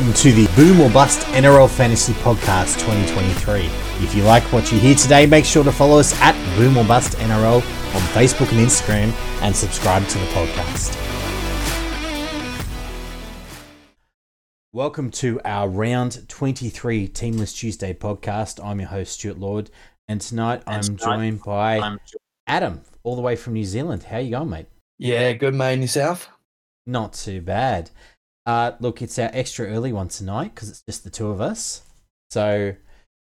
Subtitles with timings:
[0.00, 3.66] Welcome to the Boom or Bust NRL Fantasy Podcast 2023.
[4.02, 6.86] If you like what you hear today, make sure to follow us at Boom or
[6.86, 9.12] Bust NRL on Facebook and Instagram
[9.42, 10.96] and subscribe to the podcast.
[14.72, 18.64] Welcome to our round 23 Teamless Tuesday podcast.
[18.64, 19.68] I'm your host, Stuart Lord,
[20.08, 21.98] and tonight I'm tonight joined by I'm-
[22.46, 24.04] Adam, all the way from New Zealand.
[24.04, 24.68] How you going, mate?
[24.96, 26.30] Yeah, good man yourself.
[26.86, 27.90] Not too bad.
[28.46, 31.82] Uh, look, it's our extra early one tonight because it's just the two of us.
[32.30, 32.74] So,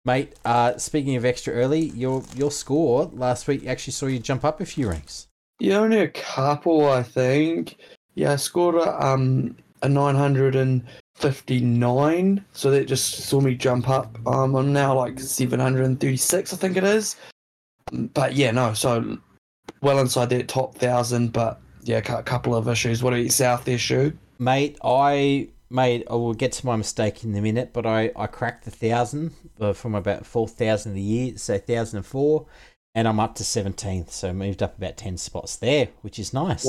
[0.04, 4.44] mate, uh, speaking of extra early, your your score last week actually saw you jump
[4.44, 5.28] up a few ranks.
[5.60, 7.78] Yeah, only a couple, I think.
[8.16, 10.84] Yeah, I scored a um a nine hundred and
[11.16, 14.18] fifty nine, so that just saw me jump up.
[14.28, 17.16] Um, I'm now like seven hundred and thirty six, I think it is.
[17.92, 19.18] But yeah, no, so
[19.82, 23.04] well inside that top thousand, but yeah, a couple of issues.
[23.04, 24.12] What are you south shoe?
[24.38, 28.28] Mate, I made, I will get to my mistake in a minute, but I I
[28.28, 32.46] cracked the thousand uh, from about four thousand of the year, so thousand and four,
[32.94, 36.66] and I'm up to seventeenth, so moved up about ten spots there, which is nice.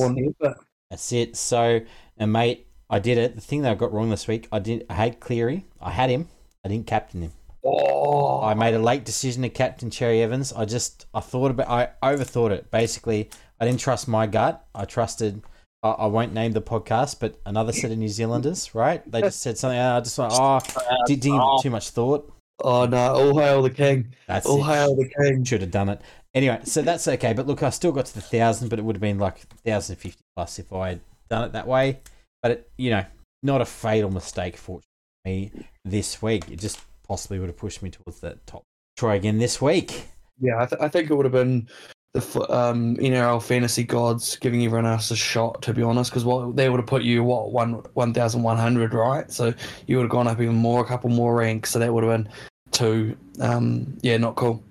[0.91, 1.37] That's it.
[1.37, 1.81] So,
[2.17, 3.35] and mate, I did it.
[3.35, 4.87] The thing that I got wrong this week, I didn't.
[4.89, 5.67] I had Cleary.
[5.81, 6.29] I had him.
[6.65, 7.33] I didn't captain him.
[7.65, 10.53] Oh, I made a late decision to captain Cherry Evans.
[10.53, 11.69] I just I thought about.
[11.69, 12.71] I overthought it.
[12.71, 13.29] Basically,
[13.61, 14.65] I didn't trust my gut.
[14.75, 15.43] I trusted.
[15.83, 18.75] I, I won't name the podcast, but another set of New Zealanders.
[18.75, 19.09] Right?
[19.11, 19.79] They just said something.
[19.79, 20.33] I just went.
[20.35, 20.61] Oh,
[21.07, 22.33] did, didn't give too much thought.
[22.65, 23.15] oh no!
[23.15, 24.15] All hail the king!
[24.27, 24.65] That's All it.
[24.65, 25.45] hail the king!
[25.45, 26.01] Should have done it.
[26.35, 27.33] Anyway, so that's okay.
[27.33, 29.97] But look, I still got to the thousand, but it would have been like thousand
[29.97, 32.01] fifty plus if I had done it that way.
[32.43, 33.05] But it, you know,
[33.43, 34.81] not a fatal mistake for
[35.25, 35.51] me
[35.85, 36.51] this week.
[36.51, 38.63] It just possibly would have pushed me towards that top.
[38.97, 40.09] Try again this week.
[40.39, 41.69] Yeah, I, th- I think it would have been
[42.17, 46.57] the um, NRL fantasy gods giving everyone else a shot, to be honest, because what
[46.57, 49.31] they would have put you what one one thousand one hundred, right?
[49.31, 49.53] So
[49.87, 51.71] you would have gone up even more, a couple more ranks.
[51.71, 52.33] So that would have been
[52.71, 53.17] two.
[53.41, 54.63] Um, yeah, not cool.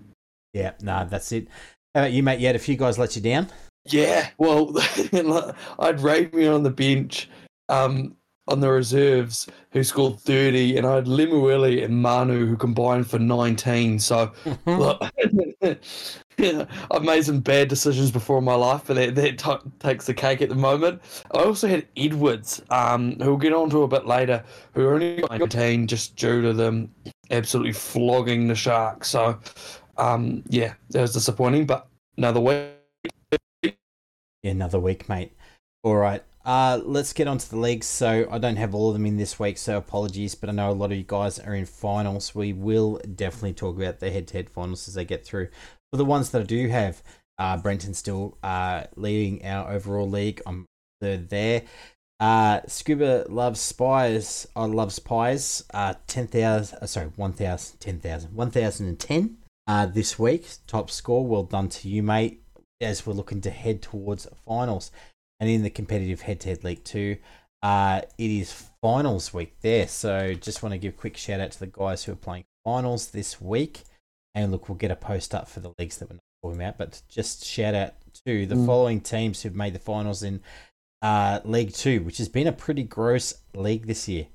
[0.53, 1.47] Yeah, nah, that's it.
[1.94, 2.40] How about you, mate?
[2.40, 3.48] You had a few guys let you down.
[3.86, 4.74] Yeah, well,
[5.80, 7.30] I'd raid me on the bench,
[7.69, 8.16] um,
[8.48, 13.19] on the reserves who scored thirty, and I had Lemueli and Manu who combined for
[13.19, 14.00] nineteen.
[14.00, 14.31] So
[14.66, 15.02] Look,
[16.38, 20.06] yeah, I've made some bad decisions before in my life, but that, that t- takes
[20.06, 21.01] the cake at the moment.
[21.34, 24.44] I also had Edwards, um, who we'll get on to a bit later,
[24.74, 26.91] who only got 19 just due to them
[27.31, 29.09] absolutely flogging the Sharks.
[29.09, 29.40] So,
[29.97, 31.88] um, yeah, that was disappointing, but
[32.18, 32.72] another week.
[33.63, 35.34] Yeah, another week, mate.
[35.84, 36.24] All right.
[36.45, 37.88] Uh, let's get on to the leagues.
[37.88, 40.35] So I don't have all of them in this week, so apologies.
[40.35, 42.35] But I know a lot of you guys are in finals.
[42.35, 45.50] We will definitely talk about the head-to-head finals as they get through.
[45.91, 47.01] For the ones that I do have,
[47.38, 50.41] uh, Brenton still uh, leading our overall league.
[50.46, 50.66] I'm
[51.01, 51.63] third there.
[52.19, 54.47] Uh, Scuba loves spies.
[54.56, 55.63] I loves pies.
[55.74, 56.79] Uh, ten thousand.
[56.81, 57.79] Uh, sorry, one thousand.
[57.79, 58.34] Ten thousand.
[58.34, 59.38] One thousand and ten.
[59.68, 61.25] Uh, this week, top score.
[61.25, 62.41] Well done to you, mate.
[62.81, 64.91] As we're looking to head towards finals,
[65.40, 67.18] and in the competitive head-to-head league too,
[67.63, 69.88] uh, it is finals week there.
[69.88, 72.44] So just want to give a quick shout out to the guys who are playing
[72.66, 73.84] finals this week.
[74.35, 76.78] And look, we'll get a post up for the leagues that we're not talking about,
[76.78, 77.94] but just shout out
[78.25, 78.66] to the Mm.
[78.68, 80.41] following teams who've made the finals in
[81.01, 84.28] uh, League Two, which has been a pretty gross league this year.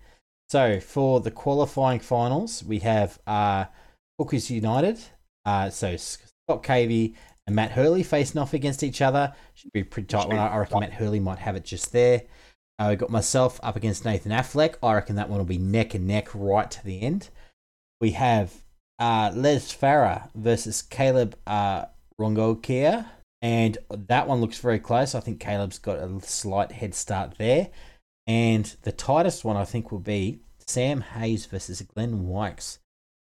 [0.49, 3.67] So for the qualifying finals, we have uh,
[4.19, 4.99] Hookers United.
[5.45, 7.15] Uh, so Scott Cavey
[7.47, 9.35] and Matt Hurley facing off against each other.
[9.55, 10.39] Should be pretty tight one.
[10.39, 12.23] I I reckon Matt Hurley might have it just there.
[12.79, 14.77] Uh, we got myself up against Nathan Affleck.
[14.83, 17.29] I reckon that one will be neck and neck right to the end.
[18.01, 18.55] We have
[19.01, 21.87] uh, Les Farah versus Caleb uh,
[22.21, 23.07] Rongokia.
[23.43, 25.15] And that one looks very close.
[25.15, 27.71] I think Caleb's got a slight head start there.
[28.27, 32.79] And the tightest one, I think, will be Sam Hayes versus Glenn Wykes.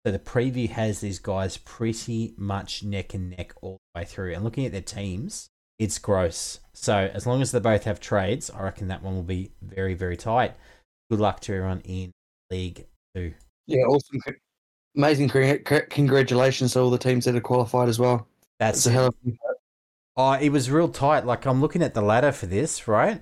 [0.06, 4.34] So the preview has these guys pretty much neck and neck all the way through.
[4.34, 6.60] And looking at their teams, it's gross.
[6.74, 9.96] So as long as they both have trades, I reckon that one will be very,
[9.96, 10.54] very tight.
[11.10, 12.12] Good luck to everyone in
[12.50, 12.86] League
[13.16, 13.34] Two.
[13.68, 14.22] Yeah, awesome.
[14.96, 15.30] Amazing.
[15.30, 18.28] Congr- congr- Congratulations to all the teams that have qualified as well.
[18.60, 19.32] That's It's a hell of a
[20.18, 21.26] Oh, it was real tight.
[21.26, 23.22] Like I'm looking at the ladder for this, right?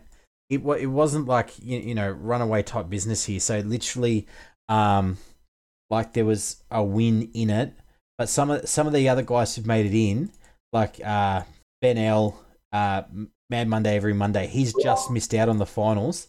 [0.50, 3.40] It it wasn't like you, you know runaway type business here.
[3.40, 4.28] So literally,
[4.70, 5.18] um,
[5.90, 7.74] like there was a win in it,
[8.18, 10.30] but some of some of the other guys who've made it in,
[10.72, 11.42] like uh
[11.81, 12.40] Ben L,
[12.72, 13.04] uh
[13.50, 16.28] Mad Monday every Monday, he's just missed out on the finals,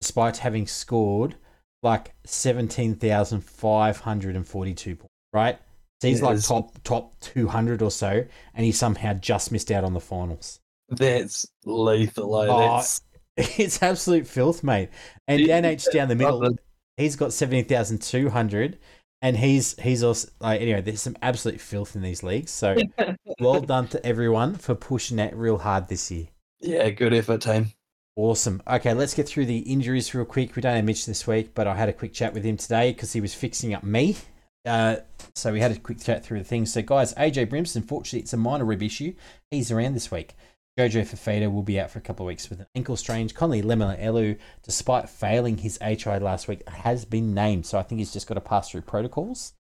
[0.00, 1.36] despite having scored
[1.82, 5.12] like seventeen thousand five hundred and forty two points.
[5.32, 5.58] Right?
[6.02, 8.24] So he's like top top two hundred or so,
[8.54, 10.60] and he somehow just missed out on the finals.
[10.88, 12.42] That's lethal.
[12.42, 12.46] eh?
[12.48, 13.02] Oh, That's
[13.36, 14.90] It's absolute filth, mate.
[15.28, 16.56] And Yeah, NH down the middle,
[16.96, 18.78] he's got seventy thousand two hundred,
[19.22, 20.80] and he's he's also like anyway.
[20.80, 22.50] There's some absolute filth in these leagues.
[22.50, 22.76] So
[23.40, 26.28] well done to everyone for pushing that real hard this year.
[26.60, 27.72] Yeah, good effort, team.
[28.16, 28.62] Awesome.
[28.66, 30.56] Okay, let's get through the injuries real quick.
[30.56, 32.92] We don't have Mitch this week, but I had a quick chat with him today
[32.92, 34.16] because he was fixing up me.
[34.64, 34.96] Uh,
[35.34, 36.72] so we had a quick chat through the things.
[36.72, 39.14] So, guys, AJ Brimson, unfortunately, it's a minor rib issue.
[39.50, 40.34] He's around this week.
[40.78, 43.28] Jojo Fifita will be out for a couple of weeks with an ankle strain.
[43.28, 47.66] Connelly Lemuelu, despite failing his HI last week, has been named.
[47.66, 49.52] So I think he's just got to pass through protocols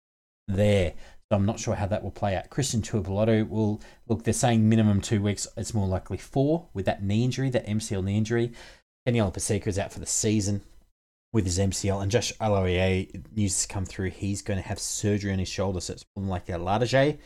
[0.48, 0.94] there.
[1.32, 2.52] So I'm not sure how that will play out.
[2.52, 4.24] Christian Tuipulotu will look.
[4.24, 5.48] They're saying minimum two weeks.
[5.58, 8.52] It's more likely four with that knee injury, that MCL knee injury.
[9.06, 10.62] Daniel Paseka is out for the season
[11.34, 14.12] with his MCL, and Josh Aloiai news has come through.
[14.12, 17.18] He's going to have surgery on his shoulder, so it's like a Latarjet,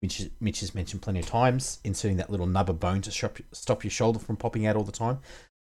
[0.00, 3.38] which Mitch has mentioned plenty of times, inserting that little nub of bone to stop,
[3.52, 5.18] stop your shoulder from popping out all the time.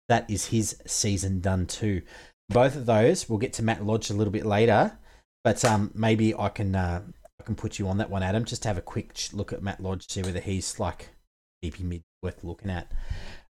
[0.10, 2.02] That is his season done too.
[2.50, 4.98] Both of those, we'll get to Matt Lodge a little bit later,
[5.44, 7.02] but um, maybe I can uh,
[7.46, 9.82] can put you on that one, Adam, just to have a quick look at Matt
[9.82, 11.10] Lodge, see whether he's like
[11.64, 12.92] DP mid worth looking at.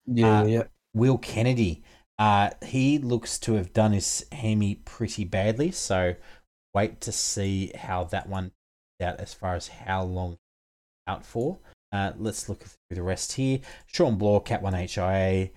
[0.05, 0.63] Yeah, uh, yeah.
[0.93, 1.83] Will Kennedy,
[2.17, 6.15] uh, he looks to have done his hammy pretty badly, so
[6.73, 8.51] wait to see how that one
[9.01, 10.37] out as far as how long
[11.07, 11.59] out for.
[11.91, 13.59] Uh, let's look through the rest here.
[13.87, 15.49] Shawn Blore, Cat 1 HIA.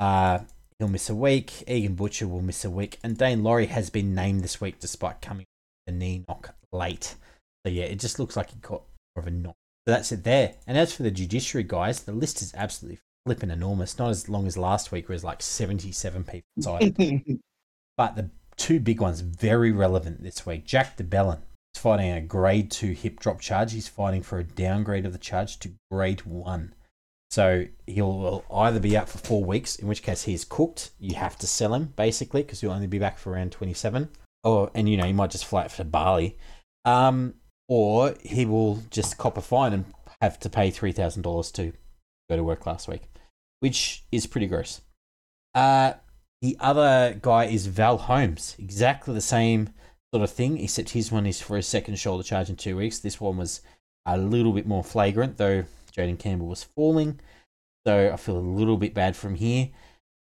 [0.00, 0.40] Uh,
[0.78, 1.64] he'll miss a week.
[1.68, 2.98] Egan Butcher will miss a week.
[3.02, 5.46] And Daine Laurie has been named this week despite coming
[5.86, 7.14] with a knee knock late.
[7.64, 8.84] So yeah, it just looks like he caught
[9.16, 9.56] more of a knock.
[9.86, 10.54] So that's it there.
[10.66, 13.98] And as for the judiciary guys, the list is absolutely flipping enormous.
[13.98, 17.40] Not as long as last week, where it was like 77 people cited.
[17.96, 20.64] but the two big ones, very relevant this week.
[20.64, 21.38] Jack de Belin
[21.74, 23.72] is fighting a grade two hip drop charge.
[23.72, 26.74] He's fighting for a downgrade of the charge to grade one.
[27.30, 30.90] So he'll either be out for four weeks, in which case he's cooked.
[31.00, 34.10] You have to sell him basically because he'll only be back for around 27.
[34.44, 36.36] Or and you know he might just fly out for Bali.
[36.84, 37.34] Um,
[37.72, 39.86] or he will just cop a fine and
[40.20, 41.72] have to pay three thousand dollars to
[42.28, 43.04] go to work last week,
[43.60, 44.82] which is pretty gross.
[45.54, 45.94] Uh,
[46.42, 49.70] the other guy is Val Holmes, exactly the same
[50.12, 52.98] sort of thing, except his one is for a second shoulder charge in two weeks.
[52.98, 53.62] This one was
[54.04, 55.64] a little bit more flagrant, though
[55.96, 57.20] Jayden Campbell was falling,
[57.86, 59.70] so I feel a little bit bad from here.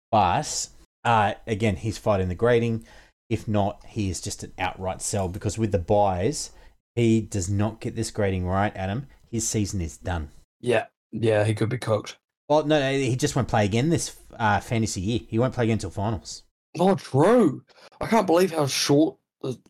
[0.09, 0.69] But
[1.03, 2.85] uh, again, he's fighting the grading.
[3.29, 6.51] If not, he is just an outright sell because with the buys,
[6.95, 10.29] he does not get this grading right, Adam, his season is done.
[10.59, 12.17] Yeah, yeah, he could be cooked.
[12.49, 15.19] Well, no, he just won't play again this uh, fantasy year.
[15.27, 16.43] He won't play again until finals.
[16.79, 17.63] Oh, true.
[17.99, 19.17] I can't believe how short,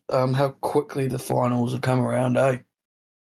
[0.08, 2.58] um, how quickly the finals have come around, eh?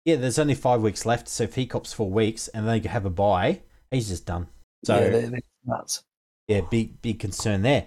[0.04, 3.06] Yeah, there's only five weeks left, so if he cops four weeks and they have
[3.06, 3.60] a buy,
[3.90, 4.48] he's just done.
[4.84, 6.02] So yeah, they're, they're nuts.
[6.48, 7.86] Yeah, big big concern there.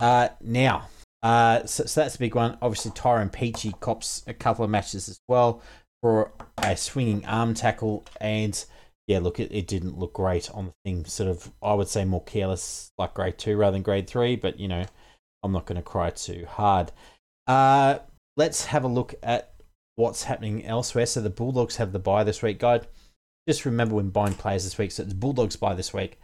[0.00, 0.88] Uh, now,
[1.22, 2.58] uh, so, so, that's a big one.
[2.60, 5.62] Obviously, Tyrone Peachey cops a couple of matches as well
[6.02, 8.04] for a swinging arm tackle.
[8.20, 8.62] And
[9.06, 11.04] yeah, look, it, it didn't look great on the thing.
[11.04, 14.34] Sort of, I would say more careless, like grade two rather than grade three.
[14.34, 14.84] But, you know,
[15.44, 16.90] I'm not going to cry too hard.
[17.46, 17.98] Uh,
[18.36, 19.54] let's have a look at
[19.94, 21.06] what's happening elsewhere.
[21.06, 22.88] So the Bulldogs have the buy this week, guide.
[23.48, 24.90] Just remember when buying players this week.
[24.90, 26.18] So it's Bulldogs buy this week.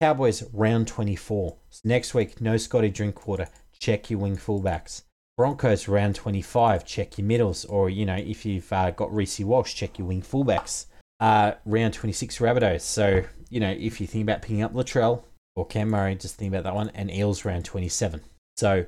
[0.00, 1.56] Cowboys round 24.
[1.68, 3.48] So next week, no Scotty Drinkwater
[3.80, 5.02] check your wing fullbacks.
[5.36, 7.64] Broncos round 25, check your middles.
[7.64, 10.86] Or, you know, if you've uh, got Reece Walsh, check your wing fullbacks.
[11.18, 12.82] Uh, round 26, Rabbitohs.
[12.82, 15.22] So, you know, if you think about picking up Latrell
[15.56, 16.90] or Cam Murray, just think about that one.
[16.94, 18.20] And Eels round 27.
[18.56, 18.84] So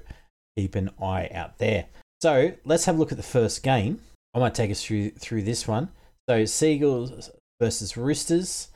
[0.57, 1.87] keep an eye out there.
[2.21, 4.01] So let's have a look at the first game.
[4.35, 5.89] I might take us through through this one.
[6.29, 7.31] So Seagulls
[7.61, 8.69] versus Roosters.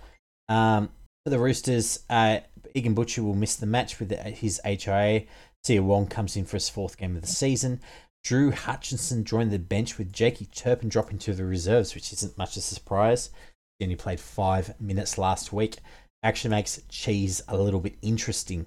[0.49, 0.91] Um,
[1.25, 2.39] for the Roosters, uh,
[2.75, 5.25] Egan Butcher will miss the match with his HIA.
[5.67, 7.81] Siua Wong comes in for his fourth game of the season.
[8.23, 12.53] Drew Hutchinson joined the bench with Jakey Turpin dropping to the reserves, which isn't much
[12.53, 13.31] of a surprise.
[13.79, 15.79] He only played five minutes last week.
[16.23, 18.67] Actually makes Cheese a little bit interesting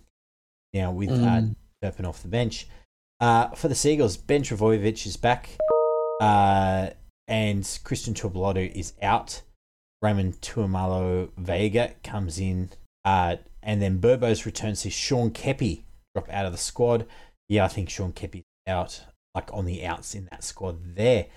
[0.74, 1.52] now with uh, mm.
[1.52, 2.68] uh, Turpin off the bench.
[3.22, 5.58] Uh, for the Seagulls, Ben Trbojevic is back,
[6.22, 6.90] uh,
[7.28, 9.42] and Christian Tuipulotu is out.
[10.02, 12.72] Raymond Tuamalo Vega comes in,
[13.04, 15.84] uh, and then Burbos returns to Sean Keppie
[16.20, 17.06] drop out of the squad.
[17.48, 21.28] Yeah, I think Sean Keppie's out, like on the outs in that squad there.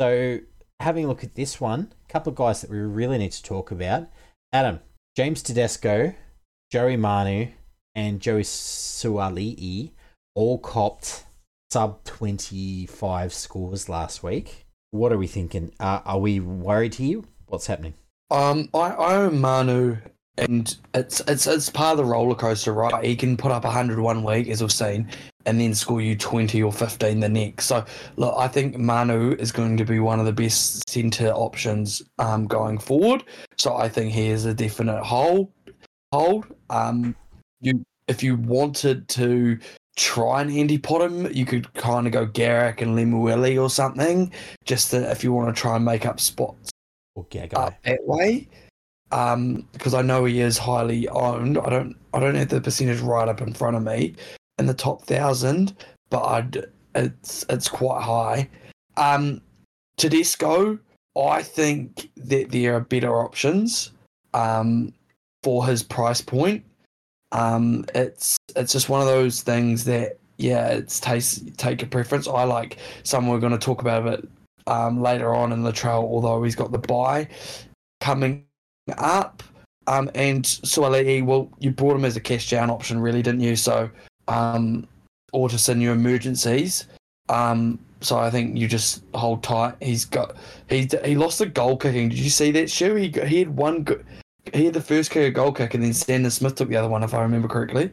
[0.00, 0.40] So
[0.78, 3.42] having a look at this one, a couple of guys that we really need to
[3.42, 4.08] talk about.
[4.52, 4.80] Adam,
[5.16, 6.14] James Tedesco,
[6.70, 7.48] Joey Manu,
[7.94, 9.90] and Joey Suaalii
[10.34, 11.24] all copped
[11.70, 14.66] sub 25 scores last week.
[14.92, 15.72] What are we thinking?
[15.78, 17.22] Uh, are we worried here?
[17.46, 17.94] What's happening?
[18.30, 19.98] Um, I, I own Manu
[20.40, 23.04] and it's it's it's part of the roller coaster, right?
[23.04, 25.08] He can put up 100 one week, as we've seen,
[25.46, 27.66] and then score you 20 or 15 the next.
[27.66, 27.84] So,
[28.16, 32.46] look, I think Manu is going to be one of the best centre options um,
[32.46, 33.24] going forward.
[33.56, 35.52] So, I think he is a definite hold.
[36.12, 36.46] Hold.
[36.70, 37.14] Um,
[37.60, 39.58] you if you wanted to
[39.96, 44.32] try and anti-pot him, you could kind of go Garrick and Lemueli or something,
[44.64, 46.70] just to, if you want to try and make up spots
[47.14, 47.74] Or Gagai.
[47.84, 48.48] that way.
[49.12, 51.58] Um, because I know he is highly owned.
[51.58, 54.14] I don't I don't have the percentage right up in front of me
[54.58, 55.74] in the top thousand,
[56.10, 56.64] but I'd
[56.94, 58.48] it's it's quite high.
[58.96, 59.40] Um
[59.96, 60.78] Tedesco,
[61.16, 63.92] I think that there are better options
[64.32, 64.92] um
[65.42, 66.64] for his price point.
[67.32, 72.26] Um it's it's just one of those things that yeah, it's taste take a preference.
[72.26, 74.28] I like some we're gonna talk about a bit
[74.66, 77.28] um, later on in the trail, although he's got the buy
[78.00, 78.44] coming
[78.98, 79.42] up.
[79.86, 83.56] Um, and Suaalii, well, you brought him as a cash down option, really, didn't you?
[83.56, 83.90] So,
[84.28, 84.86] um,
[85.32, 86.86] or just in your emergencies.
[87.28, 89.74] Um, so I think you just hold tight.
[89.80, 90.36] He's got
[90.68, 92.08] he he lost the goal kicking.
[92.08, 92.70] Did you see that?
[92.70, 93.82] Shoe he he had one.
[93.84, 94.02] go-
[94.54, 96.88] He had the first kick a goal kick, and then Sandon Smith took the other
[96.88, 97.90] one, if I remember correctly.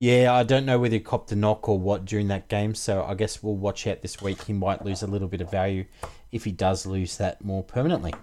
[0.00, 3.02] Yeah, I don't know whether he copped a knock or what during that game, so
[3.02, 4.42] I guess we'll watch out this week.
[4.44, 5.86] He might lose a little bit of value
[6.30, 8.14] if he does lose that more permanently.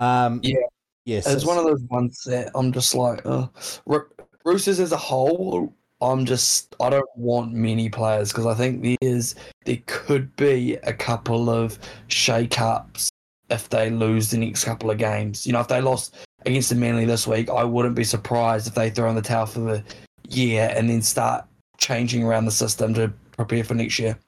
[0.00, 0.56] Um, Yeah.
[1.04, 1.26] Yes.
[1.26, 3.48] It's one of those ones that I'm just like, uh,
[3.86, 4.06] Ro-
[4.44, 5.72] Roosters as a whole.
[6.00, 9.34] I'm just I don't want many players because I think there's
[9.64, 13.08] there could be a couple of shake-ups
[13.48, 15.46] if they lose the next couple of games.
[15.46, 18.74] You know, if they lost against the Manly this week, I wouldn't be surprised if
[18.74, 19.84] they throw in the towel for the
[20.28, 21.46] year and then start
[21.78, 24.18] changing around the system to prepare for next year.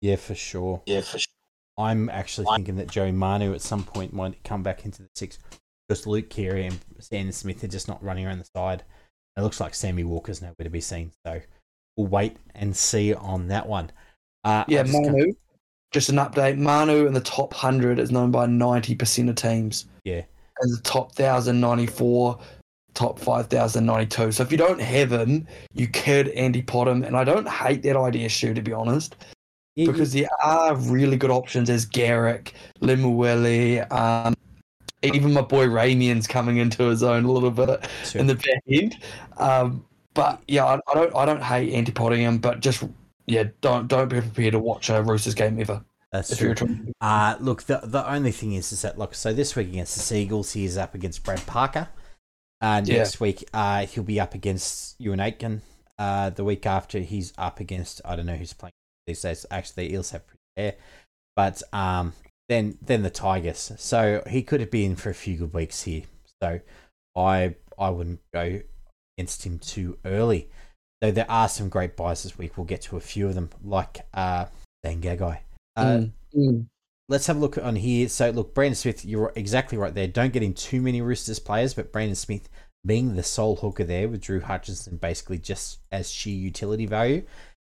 [0.00, 0.82] Yeah, for sure.
[0.86, 1.32] Yeah, for sure.
[1.78, 5.38] I'm actually thinking that Joey Manu at some point might come back into the six
[5.88, 8.82] because Luke Keary and Sandon Smith are just not running around the side.
[9.36, 11.12] It looks like Sammy Walker's nowhere to be seen.
[11.26, 11.40] So
[11.96, 13.90] we'll wait and see on that one.
[14.44, 15.32] Uh, Yeah, just Manu.
[15.92, 16.58] Just an update.
[16.58, 19.86] Manu in the top hundred is known by ninety percent of teams.
[20.04, 20.22] Yeah.
[20.60, 22.38] And the top thousand ninety four,
[22.94, 24.32] top five thousand ninety two.
[24.32, 27.02] So if you don't have him, you could anti-pot him.
[27.04, 29.16] And I don't hate that idea, Stu, to be honest.
[29.76, 34.34] Yeah, Because there are really good options as Garrick, Limueli, um,
[35.14, 38.20] even my boy Ramian's coming into his own a little bit sure.
[38.20, 38.98] in the back end.
[39.36, 39.84] Um,
[40.14, 42.82] but yeah, I, I don't I don't hate anti-potting him, but just
[43.26, 46.54] yeah, don't don't be prepared to watch a Roosters game ever That's if true.
[47.00, 50.00] Uh, look, the the only thing is, is that look, so this week against the
[50.00, 51.88] Seagulls, he is up against Brad Parker.
[52.62, 52.98] Uh, Yeah.
[52.98, 55.60] next week, uh, he'll be up against Euan Aitken.
[55.98, 58.72] Uh, the week after, he's up against I don't know who's playing
[59.06, 59.44] these days.
[59.50, 60.74] Actually, the Eels have pretty fair,
[61.34, 62.14] but um,
[62.48, 63.72] then then the Tigers.
[63.76, 66.02] So he could have been for a few good weeks here.
[66.42, 66.60] So
[67.16, 68.60] I I wouldn't go
[69.16, 70.48] against him too early.
[71.00, 72.56] Though there are some great buys this week.
[72.56, 74.46] We'll get to a few of them, like uh,
[74.82, 75.38] Dane Gagai.
[75.76, 76.66] Uh, Mm, mm.
[77.08, 78.08] let's have a look on here.
[78.08, 80.06] So, look, Brandon Smith, you're exactly right there.
[80.06, 82.48] Don't get in too many Roosters players, but Brandon Smith
[82.84, 87.24] being the sole hooker there with Drew Hutchinson basically just as sheer utility value,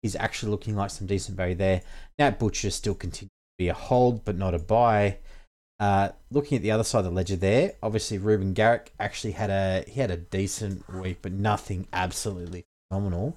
[0.02, 1.82] is actually looking like some decent value there.
[2.18, 3.31] Nat Butcher still continues
[3.62, 5.18] be a hold, but not a buy.
[5.80, 9.50] Uh, looking at the other side of the ledger there, obviously Reuben Garrick actually had
[9.50, 13.36] a he had a decent week, but nothing absolutely phenomenal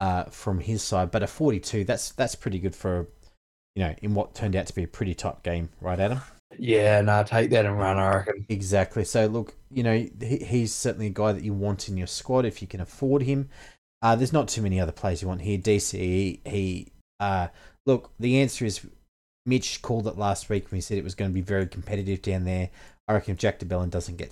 [0.00, 1.10] uh, from his side.
[1.10, 3.08] But a 42, that's that's pretty good for
[3.74, 6.20] you know, in what turned out to be a pretty tight game, right, Adam?
[6.56, 7.98] Yeah, no, take that and run.
[7.98, 8.46] I reckon.
[8.48, 9.04] Exactly.
[9.04, 12.44] So, look, you know, he, he's certainly a guy that you want in your squad
[12.44, 13.48] if you can afford him.
[14.00, 15.58] Uh, there's not too many other players you want here.
[15.58, 17.48] DCE, he, uh,
[17.86, 18.86] look, the answer is
[19.46, 22.22] Mitch called it last week when he said it was going to be very competitive
[22.22, 22.70] down there.
[23.08, 24.30] I reckon if Jack de Belin doesn't get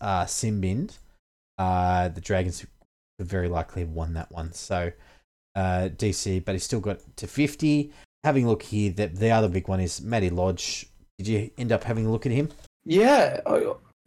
[0.00, 0.98] uh, sin-binned,
[1.58, 2.64] uh, the Dragons
[3.18, 4.52] would very likely have won that one.
[4.52, 4.92] So,
[5.54, 7.90] uh, DC, but he's still got to 50.
[8.24, 10.86] Having a look here, that the other big one is Matty Lodge.
[11.18, 12.50] Did you end up having a look at him?
[12.84, 13.40] Yeah,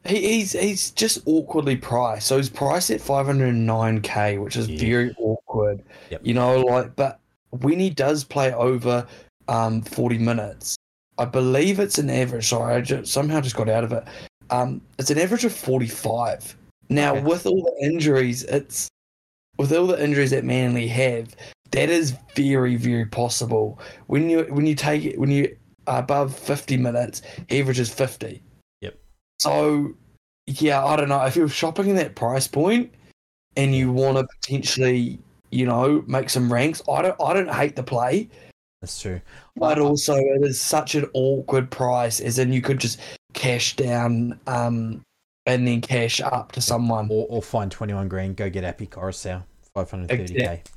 [0.06, 2.28] he, he's he's just awkwardly priced.
[2.28, 4.80] So he's priced at 509k, which is Yeah.
[4.80, 5.84] very awkward.
[6.12, 6.22] Yep.
[6.24, 9.08] You know, like, but when he does play over
[9.48, 10.76] um 40 minutes,
[11.18, 12.48] I believe it's an average.
[12.48, 14.04] Sorry, I just, somehow just got out of it.
[14.50, 16.56] Um, it's an average of 45.
[16.90, 17.24] Now, Okay.
[17.24, 18.88] with all the injuries, it's
[19.58, 21.36] with all the injuries that Manly have,
[21.72, 23.80] that is very, very possible.
[24.08, 25.56] When you when you take it when you
[25.88, 28.42] are above 50 minutes, he averages 50.
[28.82, 28.98] Yep.
[29.40, 29.94] So,
[30.48, 31.24] yeah, I don't know.
[31.26, 32.92] If you're shopping in that price point
[33.58, 35.18] and you want to potentially,
[35.52, 38.30] you know, make some ranks, I don't I don't hate the play.
[38.86, 39.20] That's true.
[39.56, 43.00] But also, it is such an awkward price, as in you could just
[43.34, 45.02] cash down um,
[45.48, 47.08] and then cash up to someone.
[47.10, 49.44] Or, or find 21 grand, go get Api Koroisau,
[49.76, 50.12] 530k.
[50.12, 50.72] Exact-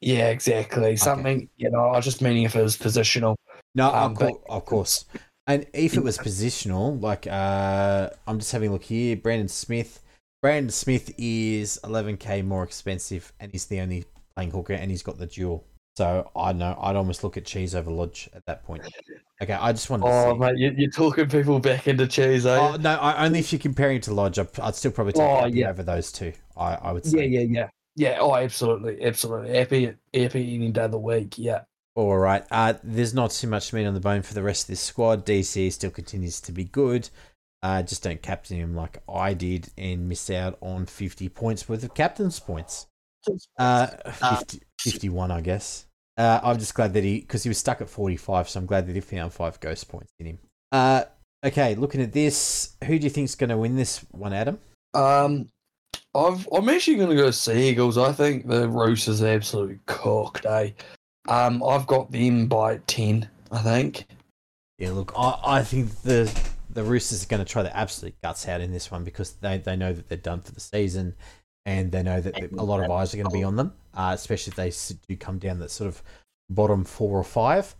[0.00, 0.96] Yeah, exactly.
[0.96, 1.80] Something you know.
[1.90, 3.36] I was just meaning if it was positional.
[3.74, 5.04] No, Um, of, but- course, of course.
[5.46, 10.00] And if it was positional, like uh, I'm just having a look here, Brandon Smith.
[10.40, 15.18] Brandon Smith is 11k more expensive, and he's the only playing hooker, and he's got
[15.18, 15.64] the dual.
[16.00, 18.82] So I know I'd almost look at Cheese over Lodge at that point.
[19.42, 20.38] Okay, I just wanted to Oh, see.
[20.38, 22.56] mate, you, you're talking people back into cheese, eh?
[22.58, 25.68] Oh, no, I, only if you're comparing to Lodge, I'd, still probably take Oh, yeah.
[25.68, 26.32] over those two.
[26.56, 27.26] I, I would yeah, say.
[27.26, 28.16] yeah, yeah, yeah.
[28.18, 29.54] Oh, absolutely, absolutely.
[29.58, 31.36] Happy, happy any day of the week.
[31.36, 31.64] Yeah.
[31.94, 32.46] All right.
[32.50, 35.26] Uh, there's not too much meat on the bone for the rest of this squad.
[35.26, 37.10] DC still continues to be good.
[37.62, 41.84] Uh, just don't captain him like I did and miss out on 50 points worth
[41.84, 42.86] of captain's points.
[43.58, 43.88] Uh,
[44.38, 45.84] 50, 51, I guess.
[46.20, 48.86] Uh, I'm just glad that he, because he was stuck at 45, so I'm glad
[48.86, 50.38] that he found five ghost points in him.
[50.70, 51.04] Uh,
[51.42, 54.58] okay, looking at this, who do you think's going to win this one, Adam?
[54.92, 55.48] Um,
[56.14, 57.96] I've, I'm actually going to go Sea Eagles.
[57.96, 60.72] I think the Roosters are absolutely cooked, eh?
[61.26, 63.26] Um, I've got them by ten.
[63.50, 64.04] I think.
[64.78, 66.30] Yeah, look, I, I think the
[66.68, 69.56] the Roosters are going to try their absolute guts out in this one because they,
[69.56, 71.14] they know that they're done for the season
[71.66, 74.12] and they know that a lot of eyes are going to be on them, uh,
[74.14, 76.02] especially if they do come down that sort of
[76.48, 77.74] bottom four or five.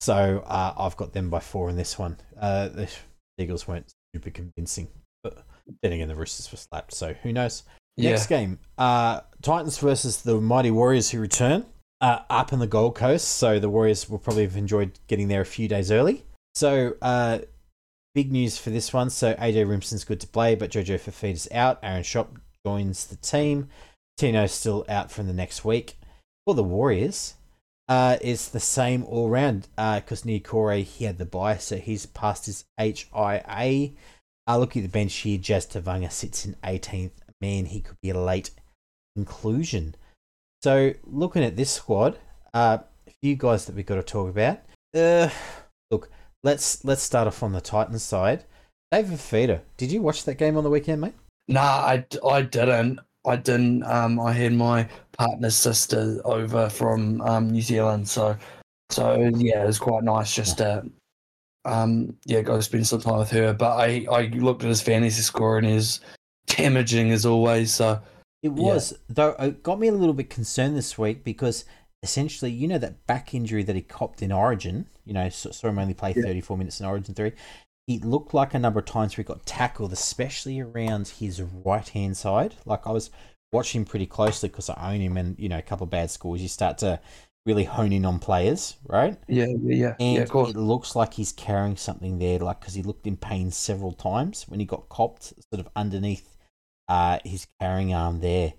[0.00, 2.16] So uh, I've got them by four in this one.
[2.40, 2.90] Uh, the
[3.38, 4.88] Eagles weren't super convincing,
[5.22, 5.44] but
[5.82, 7.64] then again, the Roosters were slapped, so who knows?
[7.96, 11.66] Next game, uh, Titans versus the Mighty Warriors who return
[12.00, 13.26] uh, up in the Gold Coast.
[13.28, 16.24] So the Warriors will probably have enjoyed getting there a few days early.
[16.54, 17.40] So uh,
[18.14, 19.10] big news for this one.
[19.10, 21.80] So AJ Rimson's good to play, but Jojo Fafita's out.
[21.82, 23.68] Aaron Shop joins the team.
[24.18, 25.96] Tino's still out from the next week.
[26.46, 27.34] For the Warriors,
[27.88, 32.06] uh, it's the same all round because uh, Niukore, he had the buy, so he's
[32.06, 33.90] passed his HIA.
[34.46, 35.38] Uh, look at the bench here.
[35.38, 37.12] Jazz Tevaga sits in 18th.
[37.40, 38.50] Man, he could be a late
[39.14, 39.94] inclusion.
[40.62, 42.18] So, looking at this squad,
[42.52, 44.60] uh, a few guys that we've got to talk about.
[44.94, 45.28] Uh,
[45.90, 46.10] look,
[46.42, 48.44] let's let's start off on the Titans side.
[48.90, 51.14] David Fifita, did you watch that game on the weekend, mate?
[51.48, 53.00] Nah, I, I didn't.
[53.26, 53.82] I didn't.
[53.84, 58.36] Um, I had my partner's sister over from um, New Zealand, so
[58.90, 60.84] so yeah, it was quite nice just to
[61.64, 63.52] um, yeah go spend some time with her.
[63.52, 66.00] But I I looked at his fantasy score and his
[66.46, 67.74] damaging as always.
[67.74, 68.00] So
[68.42, 68.74] It Yeah.
[68.74, 71.64] was, though, it got me a little bit concerned this week because
[72.02, 75.68] essentially, you know, that back injury that he copped in Origin, you know, saw, saw
[75.68, 76.22] him only play Yeah.
[76.22, 77.32] 34 minutes in Origin 3.
[77.88, 82.16] It looked like a number of times he got tackled, especially around his right hand
[82.16, 82.54] side.
[82.64, 83.10] Like I was
[83.50, 86.10] watching him pretty closely because I own him and, you know, a couple of bad
[86.10, 86.42] scores.
[86.42, 87.00] You start to
[87.46, 89.18] really hone in on players, right?
[89.26, 90.50] yeah, yeah, yeah, And yeah, of course.
[90.50, 94.44] it looks like he's carrying something there, like because he looked in pain several times
[94.48, 96.36] when he got copped, sort of underneath
[96.88, 98.52] uh, his carrying arm there.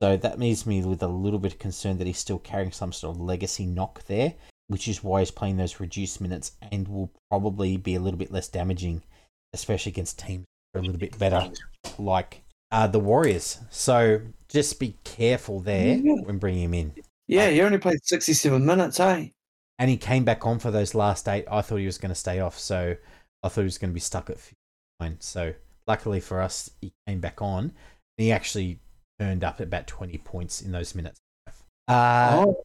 [0.00, 2.92] So that leaves me with a little bit of concern that he's still carrying some
[2.92, 4.34] sort of legacy knock there,
[4.70, 8.30] which is why he's playing those reduced minutes and will probably be a little bit
[8.30, 9.02] less damaging,
[9.52, 11.50] especially against teams that are a little bit better,
[11.98, 13.58] like uh, the Warriors.
[13.70, 16.14] So just be careful there Yeah.
[16.22, 16.94] when bringing him in.
[17.26, 19.28] Yeah, he only played sixty-seven minutes, eh?
[19.80, 21.46] and he came back on for those last eight.
[21.50, 22.94] I thought he was going to stay off, so
[23.42, 25.16] I thought he was going to be stuck at 59.
[25.20, 25.54] So
[25.86, 27.64] luckily for us, he came back on.
[27.64, 27.72] And
[28.18, 28.78] he actually
[29.18, 31.18] turned up at about 20 points in those minutes.
[31.88, 32.62] Uh, oh.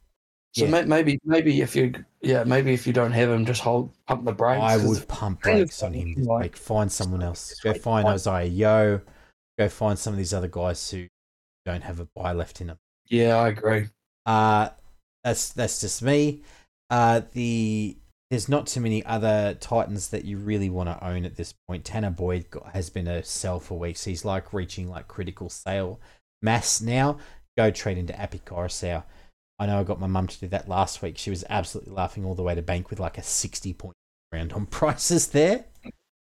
[0.56, 0.72] So yeah.
[0.72, 4.24] may- maybe, maybe if you, yeah, maybe if you don't have him, just hold pump
[4.24, 4.62] the brakes.
[4.64, 7.60] I would pump brakes on him this like- Find someone else.
[7.62, 8.08] Go find.
[8.08, 9.02] Isaiah Yeo.
[9.60, 11.08] Go find some of these other guys who
[11.66, 12.78] don't have a buy left in them.
[13.08, 13.88] Yeah, I agree.
[14.26, 14.70] Uh
[15.24, 16.42] that's that's just me.
[16.90, 17.98] Uh the
[18.30, 21.84] there's not too many other Titans that you really want to own at this point.
[21.84, 24.04] Tanah Boyd has been a sell for weeks.
[24.04, 26.00] He's like reaching like critical sale
[26.42, 27.18] mass now.
[27.58, 29.04] Go trade into Api Koroisau.
[29.60, 31.18] I know I got my mum to do that last week.
[31.18, 33.96] She was absolutely laughing all the way to bank with like a 60 point
[34.34, 35.66] round on prices there.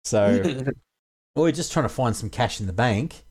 [0.03, 0.41] So
[1.35, 3.23] or we're just trying to find some cash in the bank,